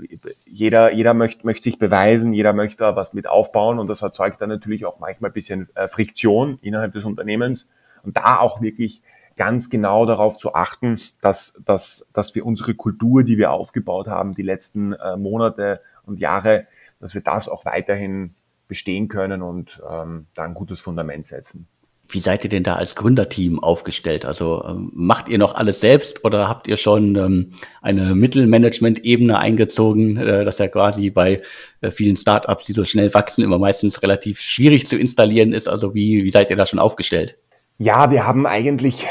jeder, 0.45 0.93
jeder 0.93 1.13
möchte, 1.13 1.45
möchte 1.45 1.63
sich 1.63 1.77
beweisen, 1.77 2.31
jeder 2.31 2.53
möchte 2.53 2.77
da 2.77 2.95
was 2.95 3.13
mit 3.13 3.27
aufbauen 3.27 3.79
und 3.79 3.87
das 3.87 4.01
erzeugt 4.01 4.41
dann 4.41 4.49
natürlich 4.49 4.85
auch 4.85 4.99
manchmal 4.99 5.31
ein 5.31 5.33
bisschen 5.33 5.67
äh, 5.75 5.89
Friktion 5.89 6.57
innerhalb 6.61 6.93
des 6.93 7.03
Unternehmens 7.03 7.69
und 8.03 8.17
da 8.17 8.39
auch 8.39 8.61
wirklich 8.61 9.01
ganz 9.37 9.69
genau 9.69 10.05
darauf 10.05 10.37
zu 10.37 10.53
achten, 10.53 10.99
dass, 11.21 11.59
dass, 11.65 12.07
dass 12.13 12.35
wir 12.35 12.45
unsere 12.45 12.75
Kultur, 12.75 13.23
die 13.23 13.37
wir 13.37 13.51
aufgebaut 13.51 14.07
haben, 14.07 14.35
die 14.35 14.43
letzten 14.43 14.93
äh, 14.93 15.17
Monate 15.17 15.81
und 16.03 16.19
Jahre, 16.19 16.67
dass 16.99 17.13
wir 17.13 17.21
das 17.21 17.49
auch 17.49 17.65
weiterhin 17.65 18.35
bestehen 18.67 19.07
können 19.07 19.41
und 19.41 19.81
ähm, 19.89 20.27
da 20.35 20.43
ein 20.43 20.53
gutes 20.53 20.79
Fundament 20.79 21.25
setzen. 21.25 21.67
Wie 22.07 22.19
seid 22.19 22.43
ihr 22.43 22.49
denn 22.49 22.63
da 22.63 22.75
als 22.75 22.95
Gründerteam 22.95 23.63
aufgestellt? 23.63 24.25
Also 24.25 24.63
ähm, 24.67 24.91
macht 24.93 25.29
ihr 25.29 25.37
noch 25.37 25.55
alles 25.55 25.79
selbst 25.79 26.25
oder 26.25 26.49
habt 26.49 26.67
ihr 26.67 26.77
schon 26.77 27.15
ähm, 27.15 27.53
eine 27.81 28.15
Mittelmanagement-Ebene 28.15 29.37
eingezogen, 29.37 30.17
äh, 30.17 30.43
das 30.45 30.57
ja 30.57 30.67
quasi 30.67 31.09
bei 31.09 31.41
äh, 31.79 31.89
vielen 31.89 32.17
Startups, 32.17 32.65
die 32.65 32.73
so 32.73 32.85
schnell 32.85 33.13
wachsen, 33.13 33.43
immer 33.43 33.59
meistens 33.59 34.03
relativ 34.03 34.39
schwierig 34.39 34.87
zu 34.87 34.97
installieren 34.97 35.53
ist? 35.53 35.67
Also 35.67 35.93
wie, 35.93 36.23
wie 36.23 36.29
seid 36.29 36.49
ihr 36.49 36.57
da 36.57 36.65
schon 36.65 36.79
aufgestellt? 36.79 37.37
Ja, 37.83 38.11
wir 38.11 38.27
haben 38.27 38.45
eigentlich 38.45 39.07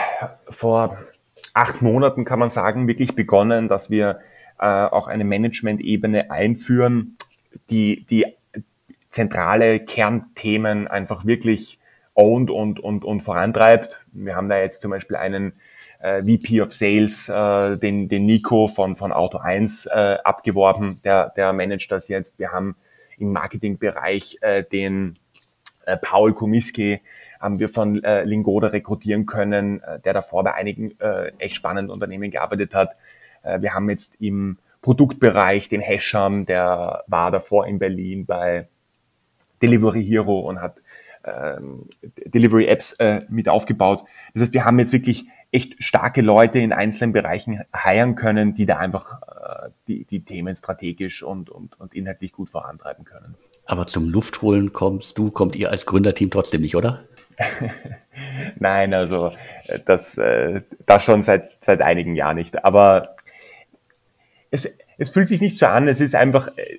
vor 0.49 0.97
acht 1.55 1.83
Monaten, 1.83 2.25
kann 2.25 2.39
man 2.39 2.51
sagen, 2.51 2.87
wirklich 2.87 3.17
begonnen, 3.17 3.67
dass 3.67 3.91
wir 3.91 4.21
äh, 4.61 4.65
auch 4.65 5.09
eine 5.09 5.25
Management-Ebene 5.25 6.31
einführen, 6.31 7.17
die, 7.69 8.07
die 8.09 8.27
zentrale 9.09 9.81
Kernthemen 9.81 10.87
einfach 10.87 11.27
wirklich 11.27 11.81
owned 12.15 12.49
und, 12.49 12.79
und, 12.79 13.05
und 13.05 13.23
vorantreibt. 13.23 14.07
Wir 14.13 14.37
haben 14.37 14.49
da 14.49 14.61
jetzt 14.61 14.83
zum 14.83 14.93
Beispiel 14.93 15.17
einen 15.17 15.55
äh, 15.99 16.23
VP 16.23 16.61
of 16.61 16.73
Sales, 16.73 17.29
äh, 17.29 17.77
den, 17.77 18.09
den 18.09 18.25
Nico 18.25 18.69
von, 18.69 18.95
von 18.95 19.11
Auto 19.11 19.39
1 19.39 19.87
äh, 19.87 20.19
abgeworben, 20.23 21.01
der, 21.03 21.31
der 21.31 21.53
managt 21.53 21.91
das 21.91 22.07
jetzt. 22.07 22.39
Wir 22.39 22.53
haben 22.53 22.77
im 23.19 23.33
Marketingbereich 23.33 24.39
äh, 24.43 24.63
den 24.63 25.19
äh, 25.87 25.97
Paul 25.97 26.35
Komiski, 26.35 27.01
haben 27.41 27.59
wir 27.59 27.69
von 27.69 28.05
äh, 28.05 28.23
Lingoda 28.25 28.69
rekrutieren 28.69 29.27
können, 29.27 29.83
äh, 29.83 29.99
der 30.01 30.13
davor 30.13 30.45
bei 30.45 30.55
einigen 30.55 30.99
äh, 31.01 31.33
echt 31.39 31.57
spannenden 31.57 31.91
Unternehmen 31.91 32.31
gearbeitet 32.31 32.75
hat. 32.75 32.91
Äh, 33.43 33.63
wir 33.63 33.75
haben 33.75 33.89
jetzt 33.91 34.21
im 34.21 34.59
Produktbereich 34.83 35.69
den 35.69 35.81
Hesham, 35.81 36.47
der 36.47 37.05
war 37.07 37.31
davor 37.31 37.67
in 37.67 37.79
Berlin 37.79 38.27
bei 38.27 38.69
Delivery 39.63 40.05
Hero 40.05 40.41
und 40.41 40.61
hat 40.61 40.81
ähm, 41.25 41.87
Delivery 42.03 42.67
Apps 42.67 42.93
äh, 42.93 43.23
mit 43.29 43.49
aufgebaut. 43.49 44.05
Das 44.33 44.43
heißt, 44.43 44.55
wir 44.55 44.65
haben 44.65 44.79
jetzt 44.79 44.93
wirklich 44.93 45.27
echt 45.51 45.83
starke 45.83 46.23
Leute 46.23 46.59
in 46.61 46.73
einzelnen 46.73 47.13
Bereichen 47.13 47.63
heiren 47.75 48.15
können, 48.15 48.55
die 48.55 48.67
da 48.67 48.79
einfach 48.79 49.21
äh, 49.23 49.71
die, 49.89 50.05
die 50.05 50.25
Themen 50.25 50.55
strategisch 50.55 51.23
und, 51.23 51.51
und, 51.51 51.79
und 51.79 51.95
inhaltlich 51.95 52.33
gut 52.33 52.51
vorantreiben 52.51 53.05
können. 53.05 53.35
Aber 53.67 53.87
zum 53.87 54.09
Luftholen 54.09 54.73
kommst 54.73 55.19
du, 55.19 55.31
kommt 55.31 55.57
ihr 55.57 55.71
als 55.71 55.87
Gründerteam 55.87 56.31
trotzdem 56.31 56.63
nicht, 56.63 56.77
oder? 56.77 57.05
Nein, 58.59 58.95
also 58.95 59.33
äh, 59.67 59.81
das, 59.85 60.19
äh, 60.19 60.63
das 60.87 61.05
schon 61.05 61.23
seit, 61.23 61.57
seit 61.61 61.81
einigen 61.83 62.15
Jahren 62.15 62.37
nicht. 62.37 62.65
Aber 62.65 63.17
es, 64.51 64.79
es 64.99 65.11
fühlt 65.11 65.29
sich 65.29 65.41
nicht 65.41 65.59
so 65.59 65.67
an. 65.67 65.89
Es 65.89 66.01
ist 66.01 66.15
einfach, 66.15 66.49
äh, 66.57 66.79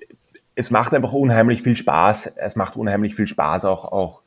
es 0.54 0.70
macht 0.70 0.94
einfach 0.94 1.12
unheimlich 1.12 1.62
viel 1.62 1.76
Spaß. 1.76 2.26
Es 2.36 2.56
macht 2.56 2.76
unheimlich 2.76 3.14
viel 3.14 3.26
Spaß 3.26 3.64
auch, 3.64 3.84
auch 3.84 4.22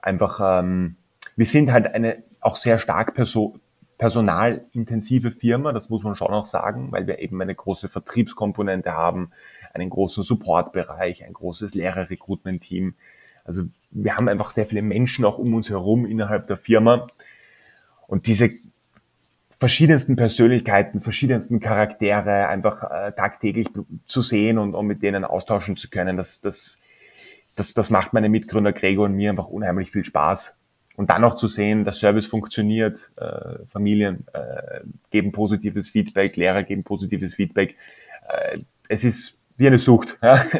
einfach, 0.00 0.60
ähm, 0.60 0.96
wir 1.36 1.46
sind 1.46 1.72
halt 1.72 1.92
eine 1.94 2.22
auch 2.40 2.56
sehr 2.56 2.78
stark 2.78 3.14
perso 3.14 3.58
personalintensive 3.96 5.30
Firma, 5.30 5.72
das 5.72 5.88
muss 5.88 6.02
man 6.02 6.16
schon 6.16 6.32
auch 6.32 6.46
sagen, 6.46 6.90
weil 6.90 7.06
wir 7.06 7.20
eben 7.20 7.40
eine 7.40 7.54
große 7.54 7.88
Vertriebskomponente 7.88 8.92
haben, 8.92 9.30
einen 9.72 9.88
großen 9.88 10.24
Supportbereich, 10.24 11.24
ein 11.24 11.32
großes 11.32 11.74
Lehrer-Recruitment-Team. 11.74 12.94
Also 13.44 13.62
wir 13.94 14.16
haben 14.16 14.28
einfach 14.28 14.50
sehr 14.50 14.66
viele 14.66 14.82
Menschen 14.82 15.24
auch 15.24 15.38
um 15.38 15.54
uns 15.54 15.70
herum 15.70 16.04
innerhalb 16.04 16.46
der 16.48 16.56
Firma. 16.56 17.06
Und 18.06 18.26
diese 18.26 18.50
verschiedensten 19.56 20.16
Persönlichkeiten, 20.16 21.00
verschiedensten 21.00 21.60
Charaktere 21.60 22.48
einfach 22.48 22.82
äh, 22.90 23.12
tagtäglich 23.12 23.68
zu 24.04 24.20
sehen 24.20 24.58
und, 24.58 24.74
und 24.74 24.86
mit 24.86 25.02
denen 25.02 25.24
austauschen 25.24 25.76
zu 25.76 25.88
können, 25.88 26.16
das, 26.16 26.40
das, 26.40 26.78
das, 27.56 27.72
das 27.72 27.88
macht 27.88 28.12
meine 28.12 28.28
Mitgründer 28.28 28.72
Gregor 28.72 29.06
und 29.06 29.14
mir 29.14 29.30
einfach 29.30 29.46
unheimlich 29.46 29.90
viel 29.90 30.04
Spaß. 30.04 30.58
Und 30.96 31.10
dann 31.10 31.22
noch 31.22 31.36
zu 31.36 31.46
sehen, 31.46 31.84
der 31.84 31.92
Service 31.92 32.26
funktioniert, 32.26 33.12
äh, 33.16 33.64
Familien 33.66 34.26
äh, 34.32 34.80
geben 35.10 35.32
positives 35.32 35.88
Feedback, 35.88 36.36
Lehrer 36.36 36.62
geben 36.62 36.84
positives 36.84 37.34
Feedback. 37.34 37.76
Äh, 38.28 38.58
es 38.88 39.02
ist 39.02 39.40
wie 39.56 39.66
eine 39.66 39.78
Sucht. 39.78 40.18
Ja? 40.22 40.44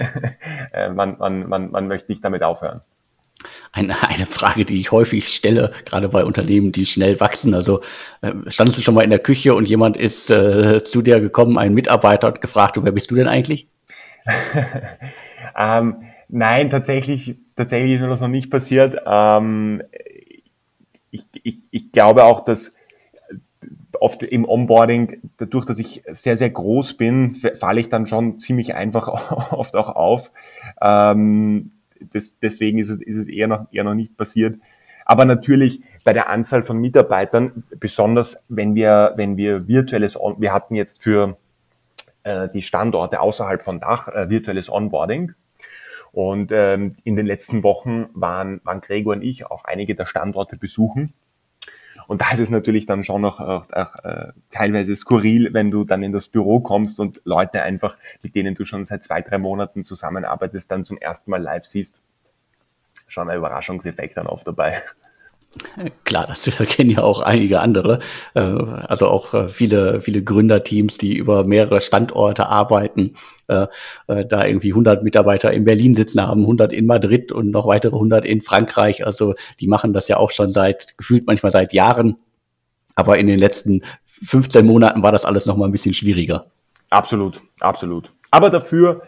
Äh, 0.72 0.90
man, 0.90 1.18
man, 1.18 1.48
man, 1.48 1.70
man 1.70 1.86
möchte 1.86 2.10
nicht 2.10 2.24
damit 2.24 2.42
aufhören. 2.42 2.80
Eine, 3.74 4.08
eine 4.08 4.26
Frage, 4.26 4.64
die 4.64 4.78
ich 4.78 4.92
häufig 4.92 5.28
stelle, 5.28 5.72
gerade 5.84 6.08
bei 6.08 6.24
Unternehmen, 6.24 6.72
die 6.72 6.86
schnell 6.86 7.20
wachsen. 7.20 7.54
Also 7.54 7.80
äh, 8.22 8.32
standest 8.46 8.78
du 8.78 8.82
schon 8.82 8.94
mal 8.94 9.02
in 9.02 9.10
der 9.10 9.18
Küche 9.18 9.54
und 9.54 9.68
jemand 9.68 9.96
ist 9.96 10.30
äh, 10.30 10.84
zu 10.84 11.02
dir 11.02 11.20
gekommen, 11.20 11.58
ein 11.58 11.74
Mitarbeiter, 11.74 12.28
und 12.28 12.40
gefragt, 12.40 12.78
wer 12.80 12.92
bist 12.92 13.10
du 13.10 13.16
denn 13.16 13.28
eigentlich? 13.28 13.68
ähm, 15.58 15.96
Nein, 16.36 16.68
tatsächlich, 16.68 17.36
tatsächlich 17.54 17.92
ist 17.92 18.00
mir 18.00 18.08
das 18.08 18.20
noch 18.20 18.26
nicht 18.26 18.50
passiert. 18.50 19.00
Ähm, 19.06 19.82
ich, 21.12 21.24
ich, 21.44 21.58
ich 21.70 21.92
glaube 21.92 22.24
auch, 22.24 22.44
dass 22.44 22.74
oft 24.00 24.22
im 24.24 24.44
Onboarding, 24.44 25.20
dadurch, 25.36 25.64
dass 25.64 25.78
ich 25.78 26.02
sehr, 26.08 26.36
sehr 26.36 26.50
groß 26.50 26.96
bin, 26.96 27.36
falle 27.54 27.80
ich 27.80 27.88
dann 27.88 28.08
schon 28.08 28.40
ziemlich 28.40 28.74
einfach 28.74 29.52
oft 29.52 29.76
auch 29.76 29.94
auf. 29.94 30.32
Ähm, 30.82 31.70
das, 32.12 32.38
deswegen 32.38 32.78
ist 32.78 32.90
es, 32.90 33.00
ist 33.00 33.16
es 33.16 33.28
eher, 33.28 33.48
noch, 33.48 33.66
eher 33.72 33.84
noch 33.84 33.94
nicht 33.94 34.16
passiert. 34.16 34.58
Aber 35.04 35.24
natürlich 35.24 35.82
bei 36.04 36.12
der 36.12 36.28
Anzahl 36.30 36.62
von 36.62 36.78
Mitarbeitern, 36.78 37.64
besonders 37.78 38.44
wenn 38.48 38.74
wir, 38.74 39.12
wenn 39.16 39.36
wir 39.36 39.68
virtuelles, 39.68 40.18
On 40.20 40.40
wir 40.40 40.52
hatten 40.52 40.74
jetzt 40.74 41.02
für 41.02 41.36
äh, 42.22 42.48
die 42.48 42.62
Standorte 42.62 43.20
außerhalb 43.20 43.62
von 43.62 43.80
Dach 43.80 44.08
äh, 44.08 44.30
virtuelles 44.30 44.70
Onboarding 44.70 45.32
und 46.12 46.52
ähm, 46.52 46.96
in 47.04 47.16
den 47.16 47.26
letzten 47.26 47.62
Wochen 47.62 48.06
waren, 48.14 48.60
waren 48.64 48.80
Gregor 48.80 49.14
und 49.14 49.22
ich 49.22 49.46
auch 49.46 49.64
einige 49.64 49.94
der 49.94 50.06
Standorte 50.06 50.56
besuchen. 50.56 51.12
Und 52.06 52.20
da 52.20 52.32
ist 52.32 52.40
es 52.40 52.50
natürlich 52.50 52.86
dann 52.86 53.04
schon 53.04 53.22
noch 53.22 53.40
auch, 53.40 53.70
auch, 53.72 53.96
äh, 54.04 54.32
teilweise 54.50 54.94
skurril, 54.94 55.52
wenn 55.52 55.70
du 55.70 55.84
dann 55.84 56.02
in 56.02 56.12
das 56.12 56.28
Büro 56.28 56.60
kommst 56.60 57.00
und 57.00 57.20
Leute 57.24 57.62
einfach, 57.62 57.96
mit 58.22 58.34
denen 58.34 58.54
du 58.54 58.64
schon 58.64 58.84
seit 58.84 59.04
zwei, 59.04 59.22
drei 59.22 59.38
Monaten 59.38 59.84
zusammenarbeitest, 59.84 60.70
dann 60.70 60.84
zum 60.84 60.98
ersten 60.98 61.30
Mal 61.30 61.42
live 61.42 61.66
siehst. 61.66 62.02
Schon 63.06 63.28
ein 63.30 63.38
Überraschungseffekt 63.38 64.16
dann 64.16 64.26
oft 64.26 64.46
dabei. 64.46 64.82
Klar, 66.04 66.26
das 66.26 66.44
kennen 66.68 66.90
ja 66.90 67.02
auch 67.02 67.20
einige 67.20 67.60
andere. 67.60 68.00
Äh, 68.34 68.40
also 68.40 69.08
auch 69.08 69.34
äh, 69.34 69.48
viele, 69.48 70.00
viele 70.00 70.22
Gründerteams, 70.22 70.98
die 70.98 71.16
über 71.16 71.44
mehrere 71.44 71.80
Standorte 71.80 72.48
arbeiten. 72.48 73.14
Äh, 73.46 73.66
da 74.06 74.46
irgendwie 74.46 74.70
100 74.70 75.02
Mitarbeiter 75.02 75.52
in 75.52 75.64
Berlin 75.64 75.94
sitzen 75.94 76.26
haben, 76.26 76.42
100 76.42 76.72
in 76.72 76.86
Madrid 76.86 77.30
und 77.30 77.50
noch 77.50 77.66
weitere 77.66 77.94
100 77.94 78.24
in 78.24 78.40
Frankreich. 78.40 79.06
Also 79.06 79.34
die 79.60 79.68
machen 79.68 79.92
das 79.92 80.08
ja 80.08 80.16
auch 80.16 80.30
schon 80.30 80.50
seit, 80.50 80.96
gefühlt 80.96 81.26
manchmal 81.26 81.52
seit 81.52 81.72
Jahren. 81.74 82.16
Aber 82.94 83.18
in 83.18 83.26
den 83.26 83.38
letzten 83.38 83.82
15 84.06 84.64
Monaten 84.64 85.02
war 85.02 85.12
das 85.12 85.24
alles 85.24 85.46
noch 85.46 85.56
mal 85.56 85.66
ein 85.66 85.72
bisschen 85.72 85.94
schwieriger. 85.94 86.46
Absolut, 86.90 87.40
absolut. 87.60 88.12
Aber 88.30 88.50
dafür 88.50 89.02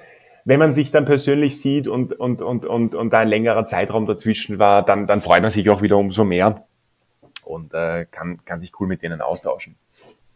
wenn 0.46 0.60
man 0.60 0.72
sich 0.72 0.92
dann 0.92 1.04
persönlich 1.04 1.60
sieht 1.60 1.88
und, 1.88 2.12
und, 2.12 2.40
und, 2.40 2.64
und, 2.66 2.94
und 2.94 3.12
da 3.12 3.18
ein 3.18 3.28
längerer 3.28 3.66
Zeitraum 3.66 4.06
dazwischen 4.06 4.60
war, 4.60 4.84
dann, 4.84 5.08
dann 5.08 5.20
freut 5.20 5.42
man 5.42 5.50
sich 5.50 5.68
auch 5.68 5.82
wieder 5.82 5.98
umso 5.98 6.24
mehr 6.24 6.64
und 7.42 7.74
äh, 7.74 8.06
kann, 8.08 8.38
kann 8.44 8.60
sich 8.60 8.70
cool 8.78 8.86
mit 8.86 9.02
denen 9.02 9.20
austauschen. 9.20 9.74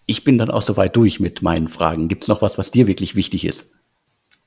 Ich 0.07 0.25
bin 0.25 0.37
dann 0.37 0.51
auch 0.51 0.62
soweit 0.62 0.96
durch 0.96 1.20
mit 1.20 1.42
meinen 1.42 1.68
Fragen. 1.68 2.09
Gibt 2.09 2.25
es 2.25 2.29
noch 2.29 2.42
was, 2.42 2.59
was 2.59 2.73
dir 2.73 2.88
wirklich 2.88 3.14
wichtig 3.14 3.44
ist? 3.44 3.73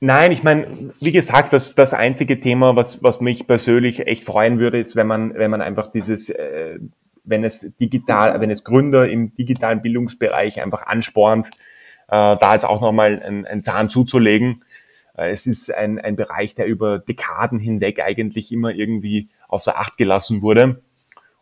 Nein, 0.00 0.32
ich 0.32 0.42
meine, 0.42 0.92
wie 1.00 1.12
gesagt, 1.12 1.54
das, 1.54 1.74
das 1.74 1.94
einzige 1.94 2.40
Thema, 2.40 2.76
was, 2.76 3.02
was 3.02 3.22
mich 3.22 3.46
persönlich 3.46 4.06
echt 4.06 4.24
freuen 4.24 4.58
würde, 4.58 4.78
ist, 4.78 4.96
wenn 4.96 5.06
man, 5.06 5.32
wenn 5.32 5.50
man 5.50 5.62
einfach 5.62 5.90
dieses, 5.90 6.28
äh, 6.28 6.78
wenn 7.24 7.42
es 7.42 7.72
digital, 7.80 8.38
wenn 8.42 8.50
es 8.50 8.64
Gründer 8.64 9.08
im 9.08 9.34
digitalen 9.34 9.80
Bildungsbereich 9.80 10.60
einfach 10.60 10.86
anspornt, 10.86 11.46
äh, 12.08 12.36
da 12.36 12.52
jetzt 12.52 12.66
auch 12.66 12.82
nochmal 12.82 13.22
einen, 13.22 13.46
einen 13.46 13.62
Zahn 13.62 13.88
zuzulegen 13.88 14.60
es 15.14 15.46
ist 15.46 15.72
ein, 15.72 15.98
ein 15.98 16.16
Bereich, 16.16 16.54
der 16.54 16.66
über 16.66 16.98
Dekaden 16.98 17.58
hinweg 17.58 18.00
eigentlich 18.00 18.52
immer 18.52 18.72
irgendwie 18.72 19.28
außer 19.48 19.78
Acht 19.78 19.96
gelassen 19.96 20.42
wurde. 20.42 20.82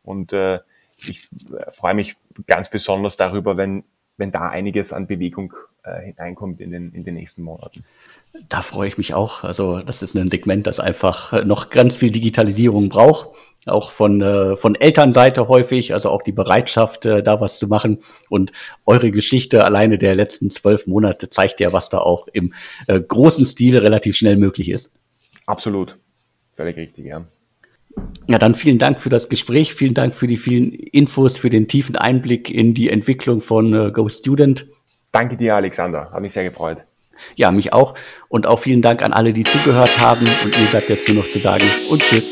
Und 0.03 0.33
äh, 0.33 0.61
ich 0.97 1.29
äh, 1.51 1.71
freue 1.71 1.95
mich 1.95 2.17
ganz 2.47 2.71
besonders 2.71 3.17
darüber, 3.17 3.57
wenn, 3.57 3.85
wenn 4.23 4.31
da 4.31 4.49
einiges 4.49 4.93
an 4.93 5.09
Bewegung 5.09 5.53
äh, 5.83 6.01
hineinkommt 6.01 6.61
in 6.61 6.71
den, 6.71 6.93
in 6.93 7.03
den 7.03 7.15
nächsten 7.15 7.43
Monaten. 7.43 7.85
Da 8.49 8.63
freue 8.63 8.87
ich 8.87 8.99
mich 8.99 9.15
auch. 9.15 9.43
Also 9.43 9.81
das 9.81 10.01
ist 10.01 10.15
ein 10.15 10.29
Segment, 10.29 10.69
das 10.69 10.79
einfach 10.79 11.45
noch 11.45 11.71
ganz 11.71 11.97
viel 11.97 12.13
Digitalisierung 12.13 12.89
braucht. 12.89 13.31
Auch 13.67 13.91
von, 13.91 14.23
äh, 14.23 14.57
von 14.57 14.77
Elternseite 14.77 15.49
häufig, 15.49 15.93
also 15.93 16.11
auch 16.11 16.23
die 16.23 16.31
Bereitschaft, 16.31 17.05
äh, 17.05 17.23
da 17.23 17.41
was 17.41 17.59
zu 17.59 17.67
machen. 17.67 17.99
Und 18.29 18.53
eure 18.87 19.11
Geschichte 19.11 19.65
alleine 19.65 19.99
der 19.99 20.15
letzten 20.15 20.51
zwölf 20.51 20.87
Monate 20.87 21.31
zeigt 21.31 21.59
ja, 21.59 21.73
was 21.73 21.89
da 21.89 21.99
auch 21.99 22.29
im 22.33 22.55
äh, 22.87 23.01
großen 23.01 23.45
Stil 23.45 23.77
relativ 23.79 24.17
schnell 24.17 24.37
möglich 24.37 24.71
ist. 24.71 24.93
Absolut. 25.47 25.99
Völlig 26.55 26.77
richtig, 26.77 27.07
ja. 27.07 27.25
Ja, 28.27 28.39
dann 28.39 28.55
vielen 28.55 28.79
Dank 28.79 29.01
für 29.01 29.09
das 29.09 29.29
Gespräch, 29.29 29.75
vielen 29.75 29.95
Dank 29.95 30.15
für 30.15 30.27
die 30.27 30.37
vielen 30.37 30.73
Infos, 30.73 31.37
für 31.37 31.51
den 31.51 31.69
tiefen 31.69 31.97
Einblick 31.97 32.51
in 32.51 32.75
die 32.75 32.89
Entwicklung 32.89 33.41
von 33.41 33.75
äh, 33.75 33.91
Go 33.91 34.09
Student. 34.09 34.67
Danke 35.11 35.37
dir, 35.37 35.57
Alexander. 35.57 36.11
Hat 36.11 36.21
mich 36.21 36.33
sehr 36.33 36.45
gefreut. 36.45 36.79
Ja, 37.37 37.51
mich 37.51 37.73
auch. 37.73 37.95
Und 38.29 38.47
auch 38.47 38.59
vielen 38.59 38.83
Dank 38.83 39.03
an 39.03 39.13
alle, 39.13 39.33
die 39.33 39.45
zugehört 39.45 39.99
haben. 39.99 40.27
Und 40.43 40.59
mir 40.59 40.67
bleibt 40.67 40.91
jetzt 40.91 41.09
nur 41.09 41.23
noch 41.23 41.29
zu 41.29 41.39
sagen 41.39 41.65
und 41.91 42.03
tschüss. 42.03 42.31